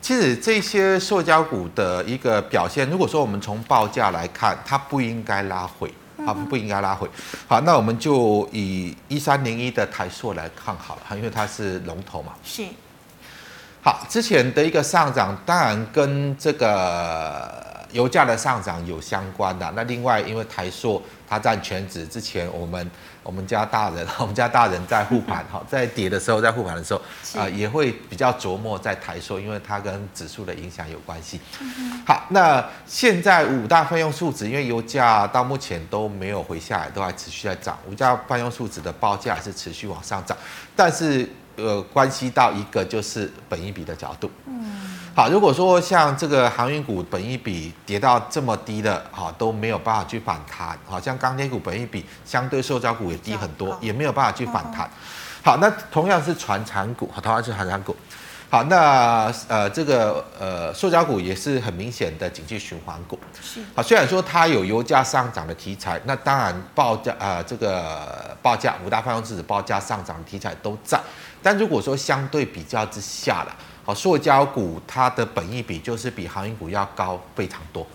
[0.00, 5.92] 其实这些塑胶股的一个表现，如果说我们从报价来看，它不应该拉回。
[6.26, 7.08] 好，不应该拉回。
[7.46, 12.32] 好，那我们就以一三零一的台塑来看好了，因为它是龙头嘛。
[12.44, 12.64] 是。
[13.80, 19.72] 好，之前的一个上涨，当然跟这个油价的上涨有相关的。
[19.74, 22.90] 那另外，因为台塑它占全值，之前我们
[23.22, 27.00] 我们家大人，我们家大人在护盘，哈，在跌的时候，在护盘的时候，
[27.38, 31.40] 啊、呃，也会比较琢磨在台塑，因为它跟指数的影响有关系。
[32.06, 40.36] 好，那现在五大费用数值，因为油价到目前都没有回下来，都还持续在涨，五大费用数值的报价还是持续往上涨，
[40.76, 41.28] 但是。
[41.60, 44.30] 呃，关系到一个就是本一比的角度。
[44.46, 50.78] 嗯，好，如果说像这个航运股本一比跌到这么低的，哈，都没有办法去反弹。
[50.86, 54.88] 好像钢铁股本一比相对塑胶股也低很多，也没有办法去反弹。
[55.42, 57.96] 好，那同样是传产股，好，同样是船产股。
[58.48, 63.18] 好，那呃，这个呃，塑胶股也是很明显的景气循环股。
[63.42, 63.60] 是。
[63.74, 71.00] 好，虽然说它有油价上涨的题材，那当然报价呃，这个报价五大方向指报价上涨的题材都在。
[71.42, 73.56] 但如果说相对比较之下了，
[73.88, 77.86] 好，塑胶股它的本益比就是比航运股要高非常多，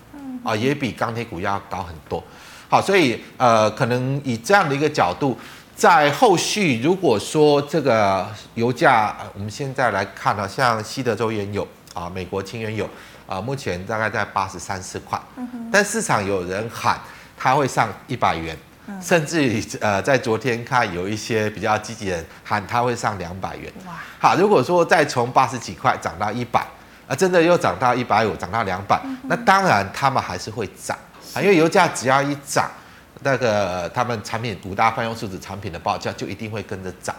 [0.43, 2.23] 啊，也比钢铁股要高很多，
[2.67, 5.37] 好，所以呃，可能以这样的一个角度，
[5.75, 12.89] 在后续如果说这个油价，我们现在来看呢，像西德州原油啊，美国轻原油
[13.27, 15.21] 啊，目前大概在八十三四块，
[15.71, 16.99] 但市场有人喊
[17.37, 18.57] 它会上一百元。
[19.01, 23.71] 甚至于呃，在昨天看有一些比较积极的人喊它会上两百元。
[23.85, 23.93] 哇！
[24.19, 26.65] 好，如果说再从八十几块涨到一百，
[27.07, 30.97] 啊，真的又涨到一百五，涨到两百，那当然他们还是会涨
[31.33, 32.69] 啊，因为油价只要一涨，
[33.21, 37.15] 那个他们产品五大泛用数值产品的报价就一定会跟着涨。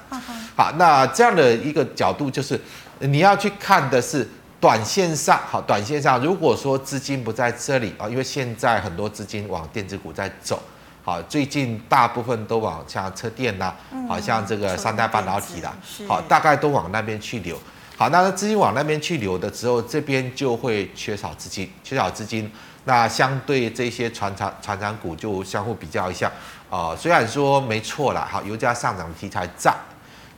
[0.55, 2.61] 好，那这样的一个角度就是
[2.99, 4.29] 你要去看的是
[4.61, 10.63] 短线上，好，短线上如果说资金不在这里啊，因为现在很多资金往电子股在走。
[11.05, 13.77] 好，最近大部分都往像车电呐、啊，
[14.09, 15.77] 好像这个三代半导体啦，
[16.09, 17.59] 好，大概都往那边去流。
[17.95, 22.51] 好，那资金往那边去流的时候，这边就会缺少资金，缺少资金，
[22.85, 26.33] 那相对这些船产船产股就相互比较一下。
[26.71, 29.73] 呃，虽然说没错啦，好，油价上涨的题材在，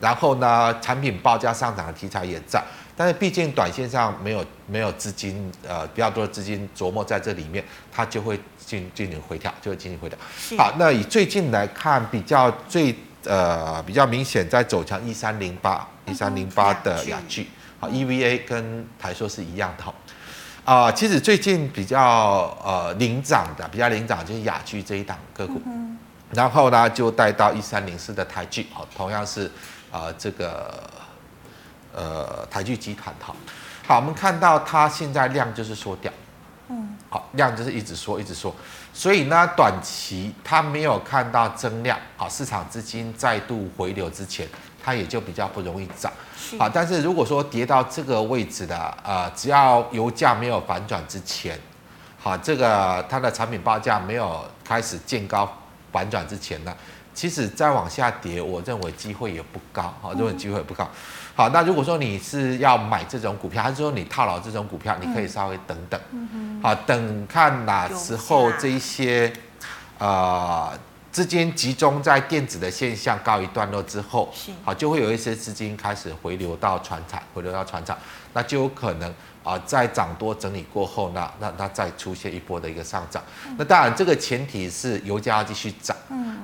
[0.01, 2.63] 然后呢，产品报价上涨的题材也在。
[2.99, 10.19] 但是毕竟短线上没有没有资金，呃，比较多的资金琢磨在这里面，它就会进进行回调，就会进行回调。
[10.57, 17.47] 好，那以最近来看，比较最呃比较明显在走强一三零八一三零八的雅聚，
[17.79, 19.93] 好，EVA 跟台硕是一样的哈。
[20.65, 25.61] 啊、呃，其实最近比较呃领涨的，比较领涨就是雅聚这一档个股，
[26.33, 29.51] 然后呢就带到一三零四的台剧，好，同样是
[29.97, 30.91] 啊、呃、这个。
[31.99, 33.35] 呃，台剧集团好，
[33.89, 36.13] 好，我们看到它现在量就是缩掉，
[36.69, 38.55] 嗯，好，量就是一直缩，一直缩，
[38.93, 44.47] 所以呢，短期它没有看到增量，好，市场资金再度回流之前，
[44.85, 46.13] 它也就比较不容易涨，
[46.59, 51.59] 好，但是如果说跌到这个位置的，呃，只要油价没有反转之前，
[52.19, 55.51] 好，这个它的产品报价没有开始见高
[55.91, 56.77] 反转之前呢，
[57.17, 60.87] 其实再往下跌，我认为机会也不高，好，认为机会也不高。
[61.35, 69.33] 好，那如果说你是要买这种股票，还是说你套牢这种股票，你可以稍微等等，嗯、好，等看哪时候这一些，
[69.99, 70.79] 呃，
[71.11, 74.31] 资金集中在电子的现象告一段落之后，
[74.63, 77.97] 好，就会有一些资金开始回流到船产，回流到船产，
[78.35, 79.13] 那就有可能。
[79.47, 83.23] 啊，在涨多整理过后，那那那再出现一波的一个上涨。
[83.57, 85.96] 那当然，这个前提是油价要继续涨，嗯，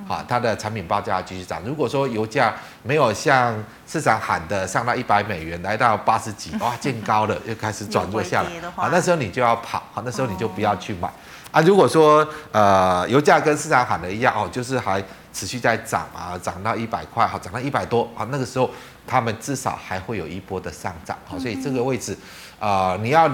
[0.07, 1.61] 好，它的产品报价要继续涨。
[1.65, 3.55] 如果说油价没有像
[3.87, 11.11] 市场喊的上到一百美元，来到八十几，哇，见高了，又开始转弱下来，啊，那时候你就要跑，好，那时候你就不要去买。
[11.51, 18.69] 啊，如果说呃油价跟市场喊的一样哦，就是还持续在涨啊，涨到一百块，好，涨到一百多，好，那个时候
[19.05, 22.17] 他们至少还会有一波的上涨，好，所以这个位置。
[22.59, 23.29] 啊、呃，你要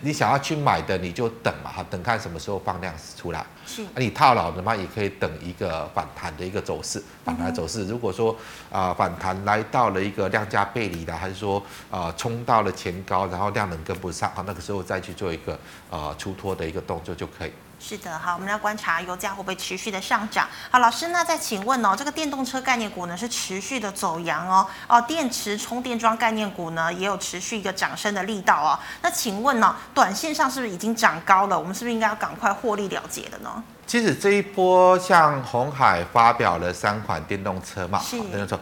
[0.00, 3.44] 你想要去买的，你就等嘛，哈，等看什么时候放量出来。
[3.66, 7.86] 是，啊、你套牢的嘛，也可以等一个反弹的一个走势，反弹走势。
[7.86, 8.32] 如果说
[8.70, 11.58] 啊、呃，反弹来到了一个量价背离的，还是说
[11.90, 15.52] 啊、呃，冲到了前高，然后量能跟不上，啊，那个时候再去做一个
[15.90, 17.52] 啊、呃，出脱的一个动作就可以。
[17.86, 20.48] 是的，好，我们要观察油价会不会持续的上涨。
[20.70, 28.72] 好，老师，那再请问哦，这个电动车概念股呢是持续的走阳哦，哦，电池充电桩概念股呢也有持续一个涨升的力道哦。
[29.02, 31.58] 那请问呢，短线上是不是已经涨高了？
[31.58, 33.62] 我们是不是应该要赶快获利了结的呢？
[33.86, 38.58] 其实这一波像红海发表了三款电动车嘛，电动车。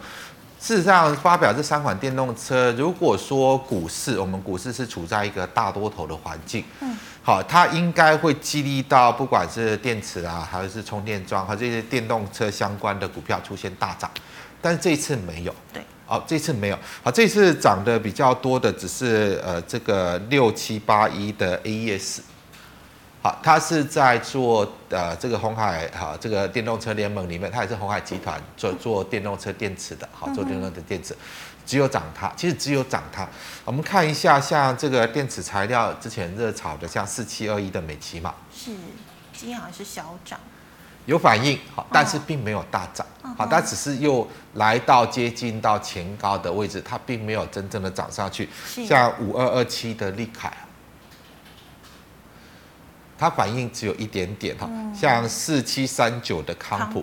[0.63, 14.09] 事实上，发表这三款电动车，如果说股市，我们股市是处在一个大多头的环境，嗯，好，它应该会激励到不管是电池啊，还是充电桩和这些电动车相关的股票出现大涨，
[14.61, 22.19] 但是这一次没有，对，哦，这次没有，好，这次涨得比较多的只是呃这个六七八一的 AES。
[23.23, 31.15] 好，它是在做呃这个红海哈这个电动车联盟里面，它也是红海集团做做电动车电池的，好做电动车电池，
[31.65, 33.25] 只有涨它，其实只有涨它。
[33.63, 38.71] 我们看一下，像这个电池材料之前热炒的，像四七二一的美琪嘛，是
[39.31, 40.37] 今天好像是小涨，
[41.05, 43.07] 有反应好，但是并没有大涨，
[43.37, 48.49] 好，它只是又来到接近到前高的位置，它并没有真正的涨上去。
[48.85, 50.51] 像五二二七的利凯。
[53.23, 57.01] 它反应只有一点点哈，像四七三九的康普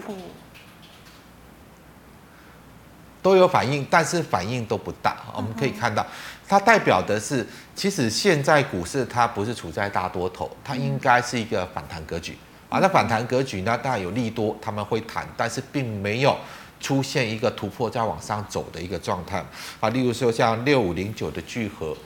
[3.23, 5.17] 都有反应，但是反应都不大。
[5.35, 6.07] 我们可以看到，
[6.47, 12.37] 它代表的是，其实现在股市它不是处在大多头，它应该是一个反弹格局
[12.69, 12.79] 啊。
[12.81, 16.37] 那反弹格局呢，当然有利多，他们会弹，但是并没有
[16.81, 19.43] 出现一个突破再往上走的一个状态
[19.81, 19.89] 啊。
[19.89, 21.97] 例如说像六五零九的聚合。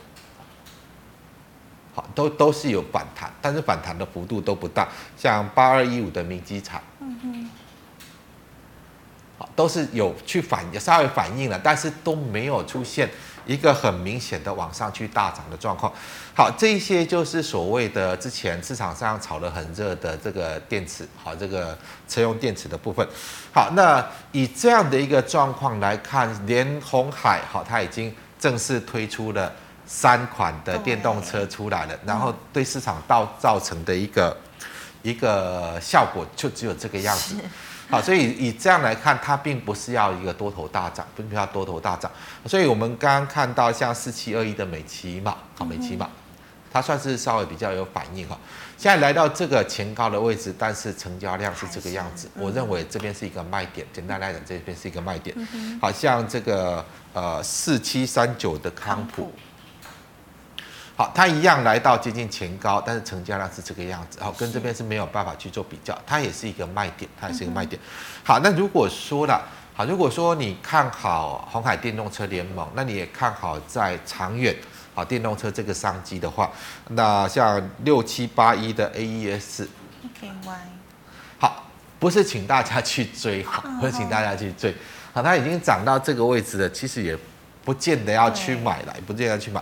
[1.94, 4.88] 好，都都是有反弹，但是反弹的幅度都不大。
[5.16, 7.50] 像八二一五的明基厂，嗯哼，
[9.38, 13.08] 好，都是有去反，也稍微反应了，但是都没有出现
[13.46, 15.92] 一个很明显的往上去大涨的状况。
[16.34, 21.78] 好，这些就是所谓的之前市场上炒得很热的这个电池，好，这个
[22.08, 23.06] 车用电池的部分。
[23.52, 29.52] 好，那以这样的一个状况来看，连红海，好，它已经正式推出了。
[29.86, 34.36] 三款的电动车出来了，然后对市场造造成的一个
[35.02, 37.36] 一个效果就只有这个样子。
[37.90, 42.10] 好，所以以这样来看，它并不是要一个多头大涨，并不是要多头大涨。
[42.46, 46.08] 所以我们刚刚看到像四七二一的美琪玛，好，美琪玛，
[46.72, 48.38] 它算是稍微比较有反应哈。
[48.78, 53.86] 现在来到这个前高的位置，但是成交量是这个样子，我认为这边是一个卖点。
[53.92, 55.36] 简单来讲，这边是一个卖点。
[55.78, 59.30] 好像这个呃四七三九的康普。
[60.96, 67.80] 好，它一样来到接近前高，但是成交量是这个样子，好，跟这边是没有办法去做比较，它也是一个卖点，它也是一个卖点。
[68.22, 69.42] 好，那如果说了，
[69.74, 74.54] 好，如果说你看好鸿海电动车联盟，那你也看好在长远，
[74.94, 76.48] 好，电动车这个商机的话，
[76.90, 79.66] 那像六七八一的 AES，
[81.40, 81.64] 好，
[81.98, 84.72] 不是请大家去追，好，不是请大家去追，
[85.12, 87.18] 好，它已经涨到这个位置了，其实也
[87.64, 89.60] 不见得要去买了，也不见得要去买。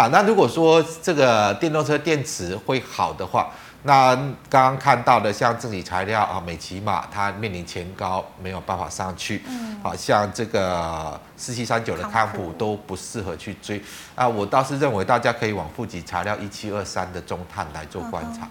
[0.00, 3.50] 好，那如果说这个电动车电池会好的话，
[3.82, 4.16] 那
[4.48, 13.82] 刚刚看到的像正极材料啊、美琪玛，它面临前高没有办法上去，嗯，好像这个四七三九的康普都不适合去追
[14.14, 14.26] 啊。
[14.26, 18.48] 我倒是认为大家可以往负极材料一七二三的中碳来做观察。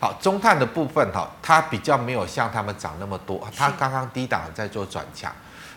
[0.00, 5.30] 好，中碳的部分哈，它比较没有像他们涨那么多，它刚刚低档在做转强。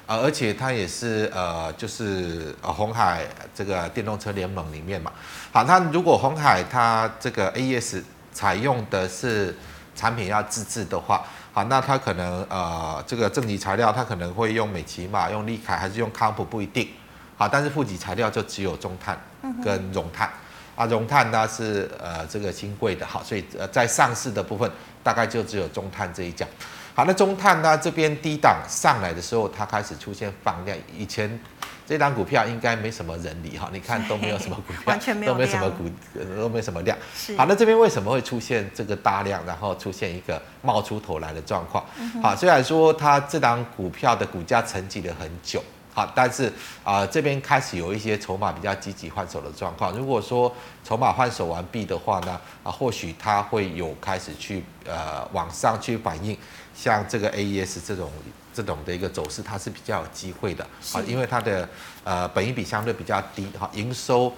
[0.06, 5.12] 呃，而且它也是呃，就是呃，红海这个电动车联盟里面嘛。
[5.52, 9.56] 好，那如果红海它这个 AES 采用的是
[9.96, 16.90] 产品要自制的话，好，那它可能呃，这个正极材料它可能会用美琪玛、用利凯还是用康普不一定。
[17.38, 19.20] 好，但是负极材料就只有中碳
[19.64, 20.30] 跟熔碳。
[20.76, 24.70] 啊，熔碳呢是呃这个新贵的，好，所以呃在上市的部分
[25.04, 26.46] 大概就只有中碳这一家。
[26.96, 27.76] 好，那中碳呢？
[27.76, 30.78] 这边低档上来的时候，它开始出现放量。
[30.96, 31.40] 以前
[31.88, 35.90] 这档股票应该没什么人理哈，你看都没有什么股票， 完全没有，都没什么股，
[36.38, 36.96] 都没什么量。
[37.36, 41.84] 好，那这边为什么会出现这个大量，然后出现一个冒出头来的状况？
[42.22, 45.64] 好，虽然说它这档股票的股价沉寂了很久。
[45.96, 46.48] 好，但是
[46.84, 49.92] 啊、呃，这边开始有一些筹码比较积极换手的状况。
[49.96, 50.52] 如果说
[50.84, 56.36] 筹码换手完毕的话呢，啊，或许它会有开始去呃往上去反映，
[56.76, 58.12] 像这个 AES 这种
[58.54, 60.64] 这种的一个走势，它是比较有机会的。
[60.94, 61.68] 啊，因为它的
[62.04, 64.34] 呃本益比相对比较低，哈，营收。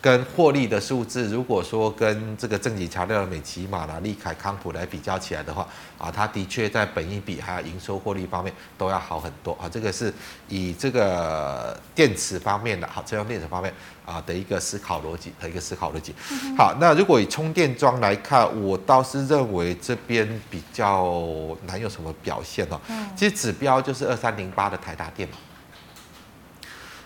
[0.00, 5.66] 跟获利的数字，如果说跟这个正极材料的美琪玛啦、利凯、康普来比较起来的话，
[5.98, 9.68] 啊，它的确在本益比还有营收获利方面都要好很多啊。
[9.68, 10.12] 这个是
[10.48, 13.72] 以这个电池方面的，好，车用电池方面
[14.04, 16.14] 啊的一个思考逻辑和一个思考逻辑。
[16.56, 21.18] 好，那如果以充电桩来看，我倒是认为这边比较
[21.66, 22.80] 难有什么表现哦。
[23.16, 25.36] 其实指标就是二三零八的台达电嘛。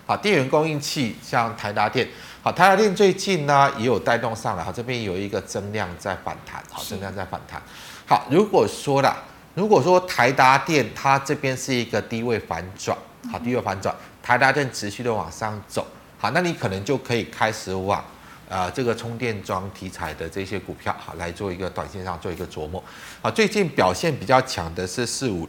[0.05, 2.07] 好，电源供应器像台达电。
[2.43, 7.61] 好，台达电最近呢也有带动上来，好，这边有一个增量在反弹，好，增量在反弹。
[8.07, 9.15] 好，如果说啦，
[9.53, 12.97] 如果说台达电它这边是一个低位反转，
[13.31, 15.85] 好，低位反转，台达电持续的往上走，
[16.17, 18.03] 好，那你可能就可以开始往
[18.49, 22.83] 呃这个充电桩题材的这些股票，好，来做一个短线上做一个琢磨，
[23.21, 25.47] 好，最近表现比较强的是四五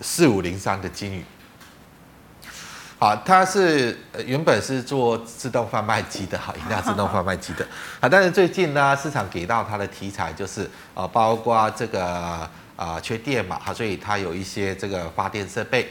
[0.00, 1.24] 四五零三的金宇。
[3.00, 3.96] 好，它是
[4.26, 7.64] 原本是做自动贩卖机的，好，饮料 自动贩卖机的，
[8.00, 15.88] 好，但是最近呢，市场给到它的题材就是啊，包括这个啊缺电嘛，哈，所以它有一些这个发电设备，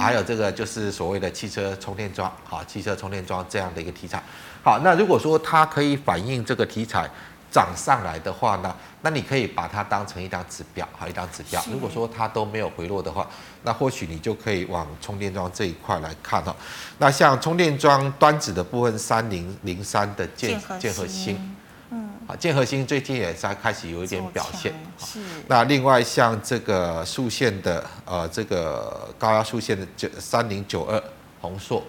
[0.00, 4.20] 还有这个就是所谓的汽车充电桩，好，汽车充电桩这样的一个题材，
[4.64, 7.08] 好，那如果说它可以反映这个题材。
[7.50, 11.62] 涨上来的话呢，那你可以把它当成一张指标，好，一张指标。
[11.72, 13.26] 如果说它都没有回落的话，
[13.62, 16.54] 那或许你就可以往充电桩这一块来看哦。
[16.98, 21.56] 那像充电桩端子的部分，三零零三的建建和兴，
[21.90, 24.74] 嗯，好，建和兴最近也在开始有一点表现。
[24.98, 25.20] 是。
[25.46, 31.02] 那另外像这个竖线的，呃，这个高压竖线的九三零九二
[31.40, 31.82] 弘硕。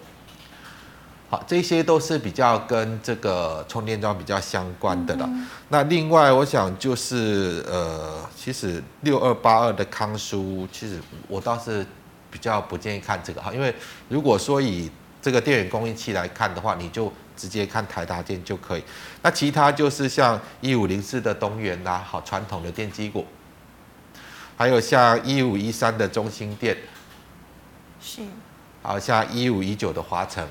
[1.29, 5.25] 好，这些都是比较跟这个充电桩比较相关的了。
[5.27, 11.85] 嗯、那另外，我想就是呃，其实六二八二的康舒，其实我倒是
[12.31, 13.71] 比较不建议看这个哈，因为
[14.07, 14.89] 如果说以
[15.21, 18.83] 这个电源供应器来看的话，你就直接看台达电就可以。
[19.21, 23.23] 那其他就是像一五零四的东元呐，好，传统的电机股，
[24.57, 26.75] 还有像一五一三的中兴电，
[28.01, 28.23] 是，
[28.81, 30.47] 好像一五一九的华城。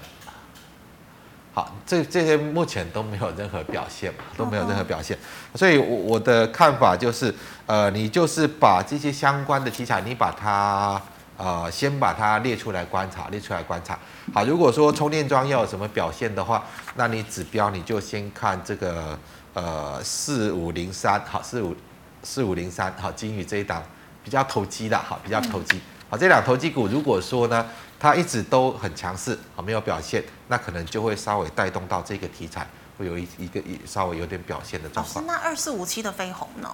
[1.59, 5.19] 好，这这些目前都没有任何表现嘛，都没有任何表现，
[5.57, 7.35] 所以我我的看法就是，
[7.67, 11.03] 呃，你就是把这些相关的题材，你把它
[11.37, 13.99] 呃先把它列出来观察，列出来观察。
[14.33, 16.63] 好，如果说充电桩要有什么表现的话，
[16.95, 19.19] 那你指标你就先看这个
[19.55, 21.75] 呃四五零三，好，四五
[22.23, 23.83] 四五零三，好，金宇这一档
[24.23, 25.81] 比较投机的，好，比较投机。
[26.09, 27.67] 好，这两投机股如果说呢，
[27.99, 35.27] 它一直都很强势，好，没有表现，那可能就会稍微带动到这个题材，会有一一个一稍微有点表现的状况。
[35.27, 36.71] 那二四五七的飞鸿呢？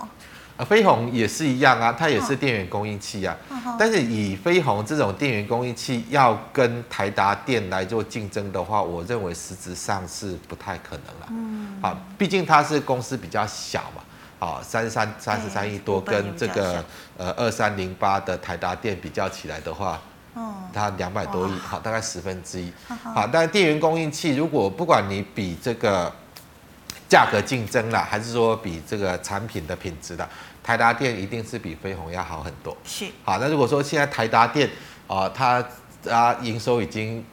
[0.56, 3.36] 呃，飞鸿也是一样啊，它也是电源供应器啊。
[3.48, 11.26] 哦、但是以飞鸿这种电源供应器要跟台达电来做竞争的话，我认为实质上是不太可能了。
[11.30, 11.78] 嗯。
[11.82, 14.02] 啊，毕竟它是公司比较小嘛。
[14.38, 16.84] 好，三十三三十三亿多，跟这个
[17.16, 20.00] 呃二三零八的台达电比较起来的话，
[20.34, 22.72] 哦，它两百多亿，好，大概十分之一。
[22.88, 26.12] 好，但电源供应器，如果不管你比这个
[27.08, 30.28] 价格竞争了，还是说比这个产品的品质的，
[30.62, 32.76] 台达电一定是比飞鸿要好很多。
[32.84, 33.06] 是。
[33.24, 34.68] 好，那如果说现在台达电
[35.06, 35.64] 啊，它
[36.10, 37.24] 啊营收已经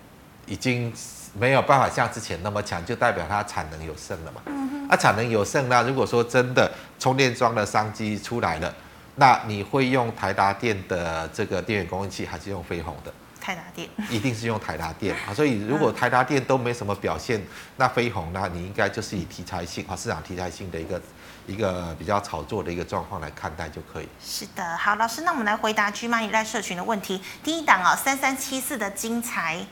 [0.46, 0.94] 已经
[1.34, 4.42] 没有办法像之前那么强，就代表它产能有剩了嘛。
[4.46, 8.76] 嗯那、啊、产能有剩，那如果说真的充电桩的商机出来了，
[9.16, 13.14] 那你会用台达电的这个电源供应器，还是用飞鸿的？
[13.42, 15.34] 台达电一定是用台达电 啊。
[15.34, 17.42] 所以如果台达电都没什么表现，
[17.78, 21.02] 那飞鸿呢，你应该就是以题材性啊，市场题材性的一个
[21.48, 24.08] 一个比较炒作的一个状况来看待就可以。
[24.24, 27.20] 是的，好，老师，那我们来回答 GMoney 赖社群的问题。
[27.44, 29.66] 第一档啊、哦，三三七四的精材。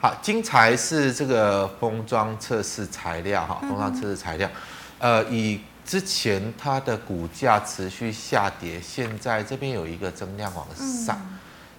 [0.00, 4.50] 好，精材是这个封装测试材料哈，封装测试材料，
[4.98, 11.20] 呃，以之前它的股价持续下跌，现在这边有一个增量往上，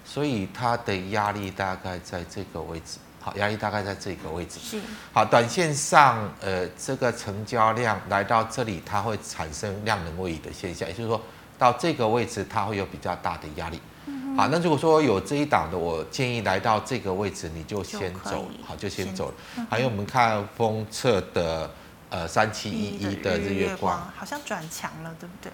[0.04, 2.98] 所以它的压力大概在这个位置。
[3.20, 4.60] 好，压力大概在这个位置。
[4.62, 4.80] 是。
[5.12, 11.20] 好，短线上，呃，这个成交量来到这里，它会产生量能位移的现象，也就是说
[11.58, 13.80] 到这个位置，它会有比较大的压力。
[14.36, 19.66] 好，那如果说有这一档的，我建议来到这个位置，你就先走，好，就先走了。
[19.68, 21.68] 还有我们看封测的，
[22.10, 25.50] 呃，三七一一的日月光，好像转强了，对不对？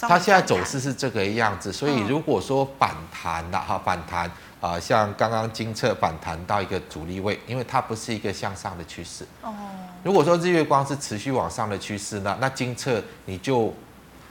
[0.00, 4.30] 它现在走势是这个样子，所以如果说反弹的哈，反弹
[4.60, 9.24] 啊，像刚刚精测反弹到一个阻力位，因为它不是一个向上的趋势。
[9.42, 9.54] 哦。
[10.02, 13.72] 如果说日月光是持续往上的趋势呢，那精测你就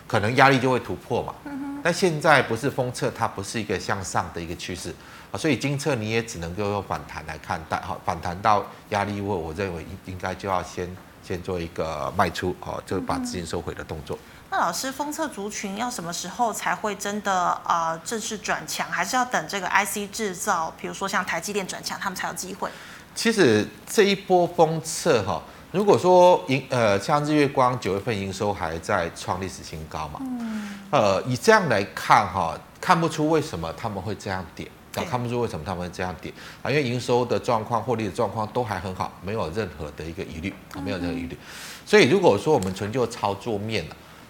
[0.06, 1.34] 可能压力就会突破嘛。
[1.82, 4.94] 但现在不是封测，它不是一个向上的一个趋势
[5.34, 14.16] 啊，所以金测你也只能够用反弹来看待哈，反弹到压力位，我认为应应该就要先先做一个卖出哦，就把资金收回的动作。
[14.16, 14.22] 嗯、
[14.52, 18.88] 那老师，封测族群要什么时候才会真的啊、呃、正式转强？
[18.92, 22.70] 还是要等这个 IC 制造，比如说像台积电转强，他们才有机会？
[23.16, 25.42] 其实这一波封测哈。
[25.72, 36.32] 如果说营呃像日月光九月份营收还在创历史新高嘛，嗯呃以这样来看哈，看不出为什么他们会这样跌，啊看不出为什么他们会这样跌
[36.62, 41.38] 啊，因为营收的状况、获利的状况都还很好，没有任何的一个疑虑啊，没有任何疑虑。
[41.86, 43.86] 所以如果说我们纯就操作面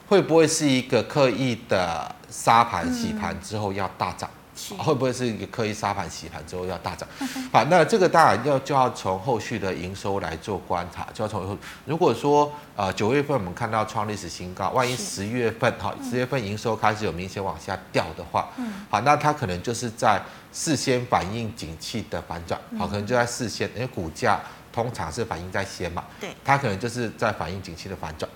[0.07, 4.29] 会不会是一个刻意的杀盘洗盘之后要大涨？
[4.77, 7.09] 会不会是一个刻意杀盘洗盘之后要大涨？
[7.51, 18.47] 好，那这个当然要就要从后续的营收来做观察，就要从如果说呃九月份我们看到创历史新高，万一十月份哈十月份营收开始有明显往下掉的话，
[18.91, 20.21] 好，那它可能就是在
[20.53, 24.39] 事先反映景气的反转，好，可能就在事先，因为股价
[24.71, 28.29] 通常是反映在先嘛，对，它可能就是在反映景气的反转。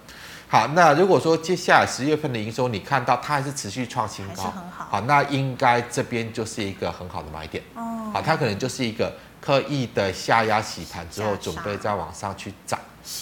[0.49, 7.63] 好，那如果说接下来十月份的营收，你看到它还是持续创新高，好，好，那应该这边就是一个很好的买点。
[7.75, 12.79] 哦，好，它可能就是一个刻意的下压洗盘之后，准备再往上去涨。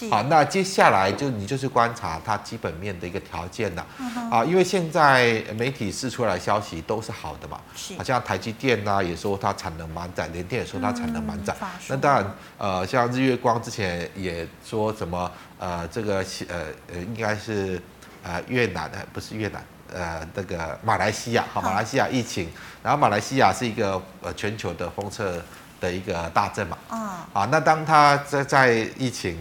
[0.10, 3.86] 好，那接下来就你就是观察它基本面的一个条件了。
[4.32, 7.62] 啊，因为现在媒体释出来的消息都是好的嘛。
[7.96, 11.56] 好像台积电呐也说它产能满载，联电也说它产能满载。
[11.88, 16.18] 那当然，呃，像日月光之前也说什么，呃，这个
[16.50, 17.80] 呃呃应该是
[18.24, 19.64] 呃越南的，不是越南，
[19.94, 22.50] 呃那个马来西亚，好，马来西亚疫情，
[22.82, 25.40] 然后马来西亚是一个呃全球的封测
[25.80, 26.78] 的一个大镇嘛。
[26.90, 29.38] 啊，啊，那当它在在疫情。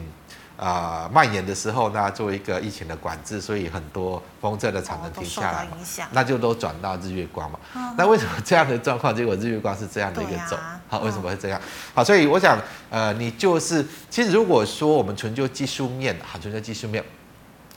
[0.57, 5.67] 啊、呃，蔓延的时候呢，做一个疫情的管制，所以很多风筝的产能停下来，
[6.13, 7.59] 那就都转到日月光嘛。
[7.75, 9.15] 嗯、那为什么这样的状况？
[9.15, 11.61] 结果日月光是这样的一个走，啊、好，为什么会这样？
[11.61, 12.57] 嗯、好，所以我想，
[12.89, 17.03] 呃，你就是，其实如果说我们纯就技术面，好，纯就技术面，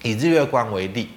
[0.03, 1.09] 以日月光为例，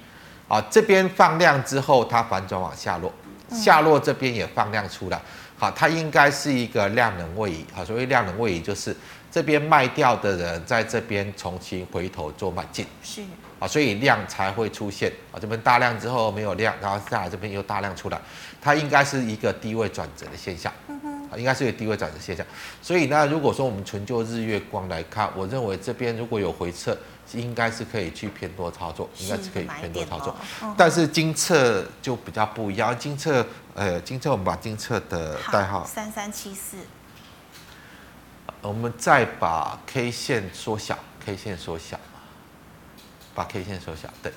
[0.47, 3.13] 啊，这边放量之后，它反转往下落，
[3.51, 5.21] 下落这边也放量出来，
[5.59, 8.97] 好，它应该是一个量能位移，好，所谓量能位移就是。
[9.31, 13.21] 这边卖掉的人在这边重新回头做买进，是
[13.59, 15.39] 啊，所以量才会出现啊。
[15.39, 18.19] 这边大量之后没有量，然后下来这边又大量出来，
[18.61, 20.99] 它应该是一个低位转折的现象，嗯
[21.37, 22.45] 应该是一个低位转折现象。
[22.81, 26.97] 所以呢，如果说我们纯就日月光来看，我认为这边如果有回撤，
[27.31, 30.35] 应该是可以去偏多操作，应该是可以偏多操作。
[30.75, 36.75] 但是金策就比较不一样，金策，呃，金策我们把金策的代号三三七四。
[38.61, 41.99] 我们再把 K 线缩小，K 线缩小，
[43.33, 44.31] 把 K 线缩小，对，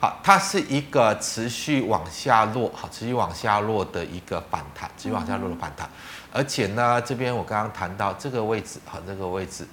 [0.00, 5.88] 好，它是一个持续往下落，好，持续往下落的一个反弹，持续往下落的反弹，
[6.32, 9.66] 而且呢，这边我刚刚谈到这个位置，好，这个位置。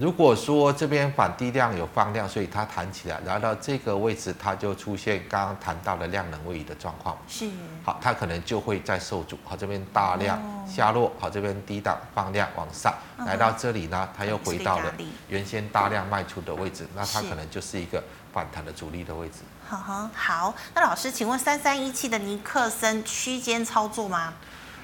[0.00, 7.18] 如果说这边反低量有放量，所以它弹起来，然后到这个位置，它就出现刚刚谈到的量能位移的状况。
[7.28, 7.50] 是。
[7.84, 9.38] 好，它可能就会再受阻。
[9.44, 12.94] 好，这边大量下落，好，这边低档放量往上，
[13.26, 14.90] 来到这里呢，它又回到了
[15.28, 19.40] 原先大量卖出的位置，那它可能就是一个反弹的主力的位置。
[19.68, 24.32] 好，那老师，请问三三一七的尼克森区间操作吗？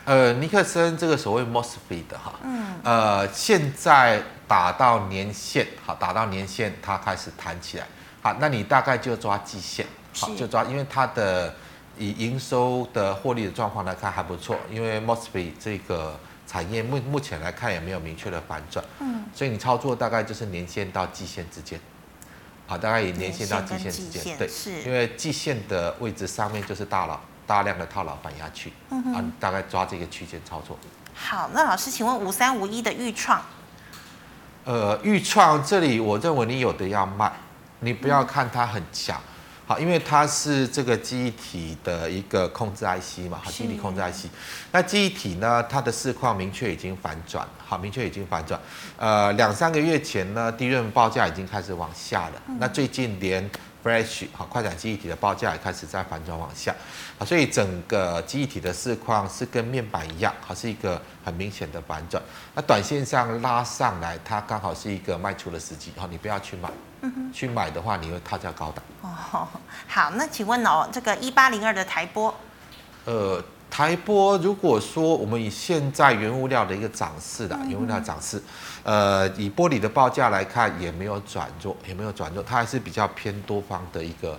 [0.06, 7.86] 呃，尼克森这个所谓 Mosfet 的哈，嗯，呃，现在打到年限，好，打到年限，它开始弹起来，
[8.22, 9.84] 好，那你大概就抓季线，
[10.16, 11.52] 好，就抓，因为它的
[11.98, 21.80] 以营收的获利的状况来看还不错，因为 Mosfet 这个产业目目前来看也没有明确的反转，嗯，所以你操作大概就是年线到季线之间，
[22.68, 27.18] 好，大概以年线到季线之间，对，是，因为季线的位置上面就是大佬。
[27.46, 30.76] 大量的套牢反压去，啊，大概抓这个区间操作。
[31.14, 33.40] 好，那老师，请问五三五一的预创，
[34.64, 37.32] 呃，预创这里，我认为你有的要卖，
[37.80, 39.20] 你不要看它很强，
[39.66, 44.26] 好，因为它是这个记忆体的一个控制 IC 嘛，好，记忆体控制 IC。
[44.72, 48.60] 那记忆体呢，它的市况明确已经反转，好，明确已经反转。
[48.98, 53.48] 呃，两三个月前呢，低润报价已经开始往下了，那最近连。
[53.86, 56.74] Flash 好，快闪记忆体的报价也开始在反转往下，
[57.20, 62.20] 啊，所以整个记忆体的市况是跟面板一样，好，是一个很明显的反转。
[62.56, 66.68] 那短线上拉上来，它刚好是一个卖出的时机，好，你不要去买，
[67.02, 68.84] 嗯、去买的话，你会套价高档。
[69.02, 69.46] 哦，
[69.86, 72.34] 好，那请问哦，这个一八零二的台波，
[73.04, 73.40] 呃。
[73.70, 78.40] 台玻，如果说我们以现在原物料的一个涨势的原物料涨势，
[78.82, 84.38] 呃，以玻璃的报价来看，也没有转弱，也没有转弱，它还是比较偏多方的一个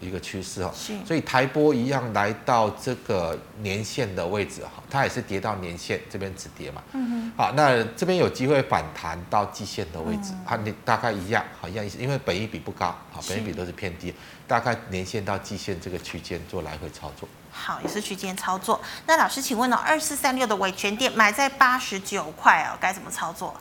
[0.00, 0.70] 一个趋势哦。
[0.72, 0.94] 是。
[1.04, 6.80] 所以台玻一样来到这个年线的位置哈，它也是跌到年线这边止跌嘛。
[6.92, 7.32] 嗯哼。
[7.36, 14.14] 好，那这边有机会反弹到季线的位置，啊，你大概一样，好一样意思，因为本益比不高，好，本益比都是偏低，
[14.46, 17.28] 大概年线到季线这个区间做来回操作。
[17.56, 18.80] 好，也是区间操作。
[19.06, 19.80] 那老师，请问呢、哦？
[19.84, 23.54] 二四三六的尾权店买在八十九块哦，该怎么操作？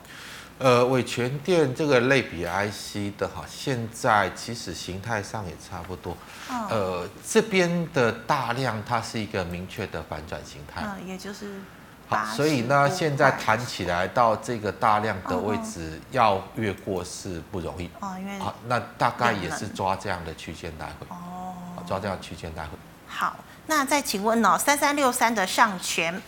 [0.58, 6.16] 呃，尾权店这个类比 IC 的哈，现在其实形态上也差不多。
[6.50, 10.82] 哦、呃，这边的大量它是一个明确的反转形态。
[10.84, 11.60] 嗯，也就是。
[12.08, 17.90] 好，所以呢，现在弹起来到这个大量的位置，要越过是不容易。
[18.00, 18.38] 哦，因为。
[18.38, 21.08] 好，那大概也是抓这样的区间来回。
[21.10, 21.56] 哦。
[21.88, 22.70] 抓这样区间来回。
[23.08, 23.36] 好，
[23.68, 26.22] 那再请问哦，三三六三的上权，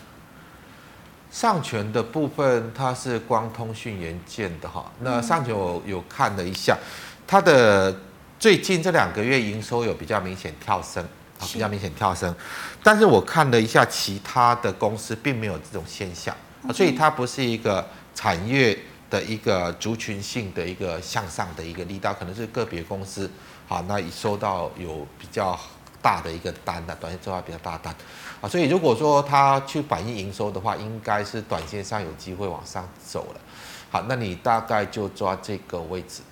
[1.30, 6.76] 上权的部分它是光通讯元件的哈，那上权我有看了一下，
[7.26, 7.96] 它的
[8.40, 11.02] 最近这两个月营收有比较明显跳升，
[11.38, 12.34] 啊，比较明显跳升，
[12.82, 16.34] 但是我看了一下其他的公司并没有这种现象，
[16.74, 17.86] 所以它不是一个
[18.16, 18.76] 产业
[19.08, 23.30] 的一个族群性的一个向上的一个力道，可能是个别公司，
[23.68, 25.58] 好，那已收到有比较
[26.00, 27.94] 大的一个单的，短线做到比较大单，
[28.40, 33.40] 啊，所以如果说它去反映营收的话，应该是短线上有机会往上走了，
[33.90, 36.22] 好，那你大概就抓这个位置。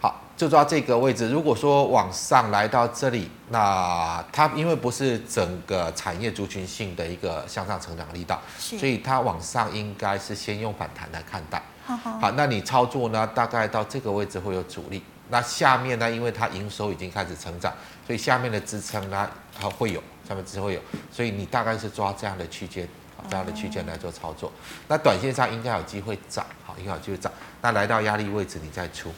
[0.00, 11.62] 好就抓这个位置，如果说往上来到这里，那它因为不是整个产业族群性的一个向上成长力道，所以它往上应该是先用反弹来看待。
[11.86, 13.26] 好，那你操作呢？
[13.28, 15.02] 大概到这个位置会有阻力。
[15.34, 16.08] 那下面呢？
[16.08, 17.74] 因为它营收已经开始成长，
[18.06, 19.28] 所以下面的支撑呢，
[19.60, 20.80] 它会有，下面支撑会有，
[21.10, 22.88] 所以你大概是抓这样的区间，
[23.28, 24.52] 这样的区间来做操作。
[24.86, 27.32] 那短线上应该有机会涨，好，应该有机会涨。
[27.60, 29.12] 那来到压力位置，你再出。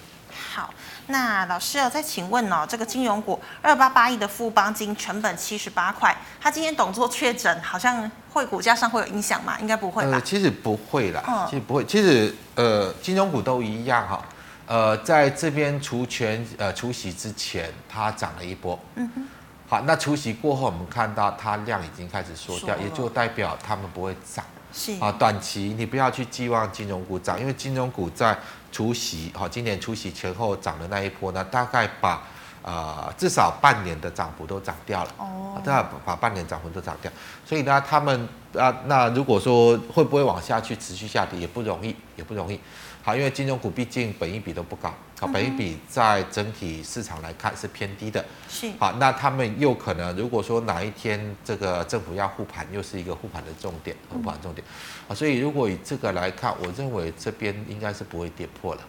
[0.54, 0.72] 好，
[1.08, 9.58] 那老师要再请问哦，这个金融股二八八亿的富邦金成本七十八块，它今天董座确诊，好像会股价上会有影响吗？
[9.60, 10.12] 应该不会吧？
[10.12, 11.84] 呃，其实不会啦，嗯、其实不会。
[11.84, 14.22] 其实呃，金融股都一样哈，
[14.66, 18.78] 呃，在这边除权呃除息之前，它涨了一波。
[18.96, 19.26] 嗯哼。
[19.68, 24.44] 好，那除息过后，我们看到它量已经开始缩掉，也就代表它们不会涨。
[24.72, 28.38] 是啊，短期你不要去寄望金融股涨，因为金融股在
[28.70, 32.22] 除息，好，今年除息前后涨的那一波呢，大概把
[32.62, 37.10] 呃至少半年的涨幅都涨掉了，哦，大概把半年涨幅都涨掉，
[37.44, 42.60] 所以呢，他们啊，那如果说会不会往下去持续下跌，也不容易，也不容易。
[43.06, 48.24] 好，因为金融股毕竟本益比都不高，好，本益比在整体市场来看是偏低的。
[48.48, 48.68] 是。
[48.80, 54.66] 好，那他们又可能，如果说哪一天这个政府要护盘，又是一个护盘的重点，护盘重点。
[55.06, 58.82] 啊，所以如果以这个来看，我认为这边应该是不会跌破了。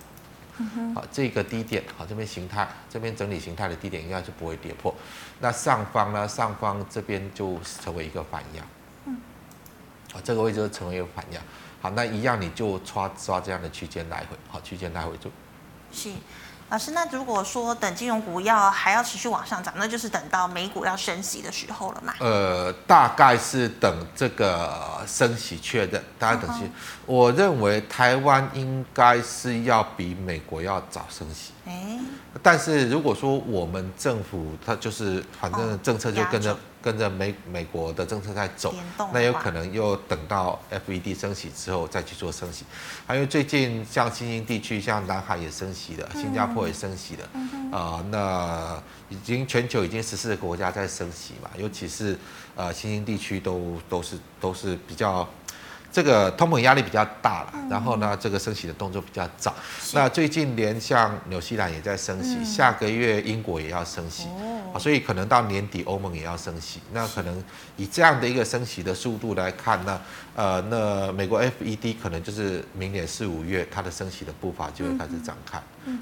[0.96, 4.92] 好，这个低点，好，这边形态，这边整理形态的低点应该是不会跌破。
[5.40, 6.28] 那上方呢？
[6.28, 8.64] 上方这边就成为一个反压。
[9.06, 9.16] 嗯。
[10.12, 11.40] 好，这个位置就成为一个反压。
[11.80, 15.32] 好，那一样你就抓抓这样的区间来回，好，区间来回做。
[15.92, 16.10] 是，
[16.70, 22.14] 老师，那如果说等金融股要还要持续往上涨，那就是等到美股要升息的时候了嘛？
[22.20, 26.64] 呃，大概是等这个升息确认，大家等息。
[26.64, 26.70] Uh.
[27.06, 31.54] 我认为台湾应该是要比美国要早升息。
[31.66, 32.00] 欸、
[32.42, 36.50] 但是如果说我们政府它就是反正政策就跟着。
[36.52, 38.74] Oh, 跟着美美国的政策在走，
[39.12, 42.64] 那有可能又等到 FED 升息之后再去做升息。
[43.06, 47.26] 还有最近像新兴地区，像南海也升息了，新加坡也升息了，
[47.78, 52.18] 啊、呃，那已经全球已经十四个国家在升息嘛，尤其是
[52.56, 55.28] 呃新兴地区都都是都是比较。
[55.98, 59.52] 这个通膨压力比较大了，然后呢，这个升息的动作比较早。
[59.96, 64.28] 那最近连像纽西兰也在升息，下个月英国也要升息，
[64.78, 66.80] 所以可能到年底欧盟也要升息。
[66.94, 67.44] 那可能
[67.78, 70.00] 以这样的一个升息的速度来看呢，
[70.36, 75.58] 呃，那美国 FED 可能就是明年四五月它的升息的步伐就会开始展开。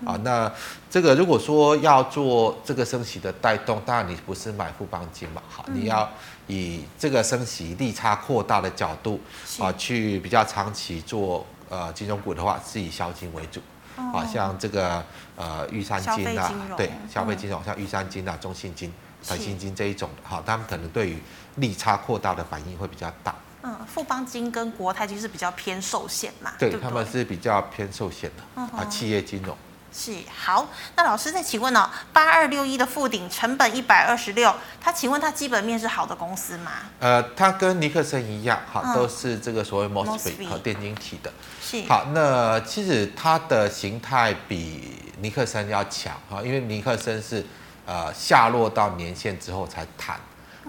[0.05, 0.51] 啊，那
[0.89, 6.11] 这个如果说要做这个升息的带动，当然你不是买富邦金嘛，好，你要。
[6.47, 9.19] 以这个升息利差扩大的角度
[9.59, 13.59] 啊，去比较长期做呃金融股的话，是以消金为主，
[13.95, 15.03] 啊，像这个
[15.35, 18.93] 呃玉山金啊，对，消费金融像玉山金啊、中信金、
[19.27, 21.17] 台新金这一种的，好，他们可能对于
[21.55, 23.33] 利差扩大的反应会比较大。
[23.63, 29.57] 嗯，富邦金跟国泰金是比较偏寿险嘛，对，他们是比较偏寿险的啊，企业金融。
[29.97, 30.67] 是好，
[30.97, 36.71] 那老师再请问哦，八二六一的附顶成本一百二十六，他请问他基本面是好的公司吗？
[36.99, 41.31] 呃，它跟尼克森一样，哈，都是这个所谓 MOSFET 和电晶体的。
[41.61, 47.45] 是好，那其实它的形态比尼克森要强哈，因为尼克森是
[47.85, 50.17] 呃下落到年线之后才弹，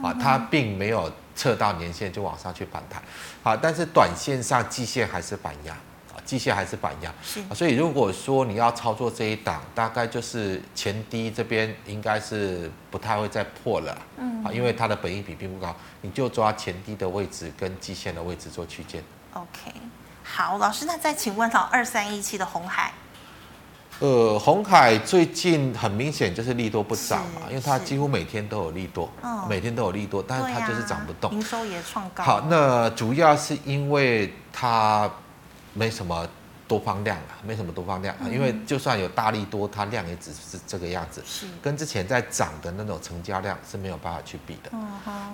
[0.05, 3.03] 啊，它并没有测到年线就往上去反弹，
[3.43, 5.77] 好，但是短线上季线还是反压。
[6.27, 7.41] 季线还是板压，是。
[7.55, 19.01] 所以如果说你要操作这一档，大概就是前低这边应该是不太会再破了，嗯，啊，因为它的本益比并不高，你就抓前低的位置跟季线的位置做区间。
[19.33, 19.73] OK，
[20.25, 22.93] 好，老师，那再请问到二三一七的红海，
[24.01, 32.25] 呃，红海最近很明显就是利多不涨嘛，因为它几乎每天都有利多，哦、每天都有利多，但是它就是涨不动，营收也创高。
[32.25, 35.09] 好，那主要是因为它。
[35.77, 36.27] 没什么
[36.67, 41.47] 多方量啊，没什么多方量啊，因为就算有大力多，它量也只是这个样子，是。
[41.63, 44.71] 跟之前在涨的那种成交量是没有办法去比的。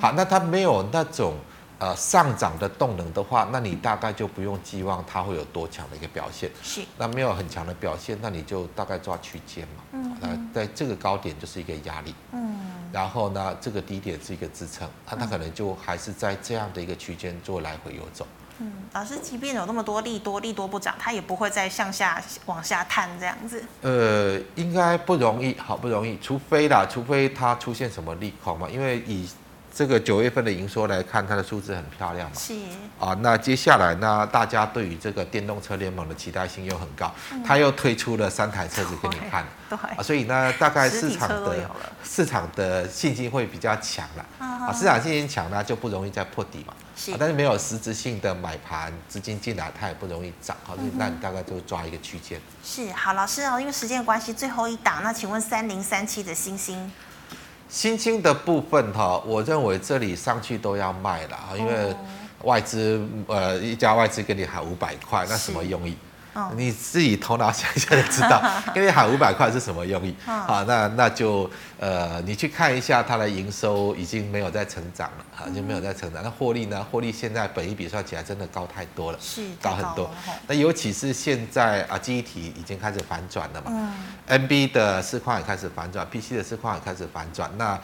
[0.00, 1.36] 好，那它没有那种
[1.82, 6.48] 呃上涨的动能的话，那你大概就不用寄望它会有多强的一个表现。
[6.62, 9.82] 是，那没有很强的表现，那你就大概抓区间嘛。
[9.90, 12.14] 嗯，那在这个高点就是一个压力。
[12.30, 12.56] 嗯，
[12.92, 18.24] 然后呢，这个低点是一个支撑，那它可能就还是在这样的一个区间做来回游走。
[18.58, 23.60] 嗯，老师，即便有那么多利多，利多不涨，它也不会再向下往下探这样子。
[23.80, 29.28] 呃，应该不容易，好不容易，除非啦，除非它出现什么利空嘛，因为以。
[29.74, 32.36] 这个九月份的营收来看，它的数字很漂亮嘛。
[32.38, 32.54] 是
[33.00, 37.10] 啊，那接下来呢，大家对于这个电动车联盟的期待性又很高，
[37.46, 41.70] 它、嗯、又推出了三台车子给你看， 对，对啊，所以呢，大概市场的
[42.04, 44.26] 市场的信心会比较强了。
[44.38, 46.74] 啊，市场信心强呢，就不容易再破底嘛。
[46.94, 50.54] 是，但是没有实质性的买盘资金进来，它也不容易涨。
[50.64, 52.38] 好，那你大概就抓一个区间。
[52.62, 56.92] 是，好，老师哦，因为时间关系，最后一档，那请问三零三七的欣兴。
[57.72, 61.96] 新兴的部分哈，我认为这里上去都要卖了，因为
[62.42, 65.96] 外资呃一家外资给你喊五百块，那什么用意？
[66.34, 68.42] 哦、你自己头脑想一下就知道，
[68.74, 70.14] 给你喊五百块是什么用意？
[70.26, 76.22] 哦、好，那那就呃，你去看一下它的营收已经没有在成长了，哈，已经没有在成长。
[76.22, 76.86] 那获利呢？
[76.90, 80.10] 获利现在本益比算起来真的高太多了，是高，高很多。
[80.46, 83.70] 那尤其是现在啊，记忆体已经开始反转了嘛，
[84.28, 87.78] 嗯，NB 的市况也开始反转，PC 的市况也开始反转，那。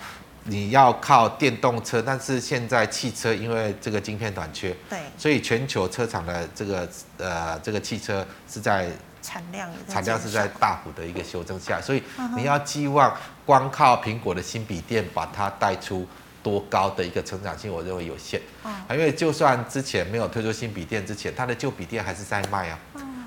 [0.51, 6.89] 你要靠电动车，但是现在汽车因为这个晶片短缺，对，所以全球车厂的这个
[7.19, 8.91] 呃这个汽车是在
[9.21, 12.03] 产量产量是在大幅的一个修正下，所以
[12.35, 16.07] 你要寄望光靠苹果的新笔电把它带出
[16.43, 18.41] 多高的一个成长性，我认为有限。
[18.63, 22.79] 啊，因为就算之前没有推出新笔电之前，它的旧笔电还是在卖啊。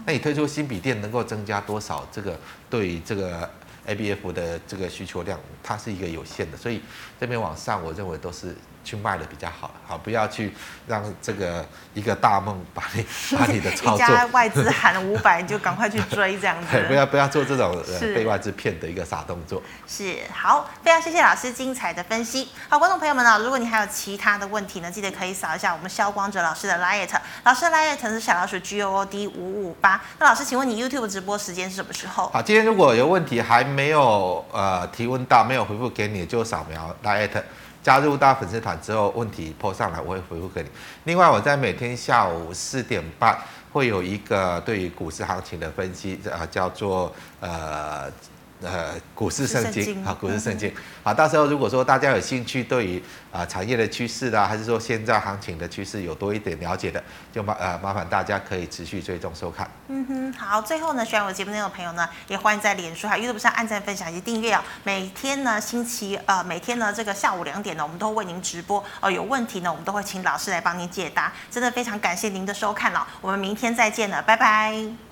[0.08, 2.08] 那你推出新笔电能够增加多少？
[2.12, 3.48] 这个对于这个。
[3.86, 6.82] A B F 的这个需求量，它是一个有限的，所以
[7.20, 8.56] 这边往上，我认为都是。
[8.84, 10.52] 去卖的比较好，好，不要去
[10.88, 11.64] 让这个
[11.94, 13.06] 一个大梦把你
[13.38, 17.80] 把你的操作，外资喊五百，你就赶快去追这样子， 不要不要做这种
[18.16, 19.62] 被外资骗的一个傻动作。
[19.88, 22.50] 是，好，非常谢谢老师精彩的分析。
[22.68, 27.08] 好，观众朋友们啊，如果你还有其他的问题呢，记得可以扫一下我们肖光哲老师的 LINE，
[27.44, 30.02] 老师的 Lite 是小老鼠 G O O D 五五八。
[30.18, 32.30] 那老师，请问你 YouTube 直播时间是什么时候？
[32.30, 37.44] 好，今天如果有问题还没有呃提问到，没有回复给你，就扫描来艾特。
[37.82, 40.70] 加入到粉丝团之后，问题 po 上来，我会回复给你。
[41.06, 43.38] 另外，我在每天下午四点半
[43.72, 48.12] 会有一个对于股市行情的分析，呃，叫做呃。
[48.62, 50.72] 呃，股市圣经啊，股市圣经
[51.03, 59.70] 好，到时候如果说大家有兴趣，对于啊产业的趋势啦，还是说现在行情的趋势有多一点了解的，就麻呃麻烦大家可以持续追踪收看。
[59.88, 64.62] 嗯哼，好，最后呢，喜欢我节目内容的朋友呢，也欢迎在脸书还有 YouTube 上按赞、分享以及订阅哦。
[64.84, 69.09] 每天呢，星期呃每天呢这个下午两点呢，我们都会为您直播哦。
[69.09, 71.34] 有问题呢，我们都会请老师来帮您解答。
[71.49, 75.11] 真的非常感谢您的收看了，我们明天再见了，拜拜。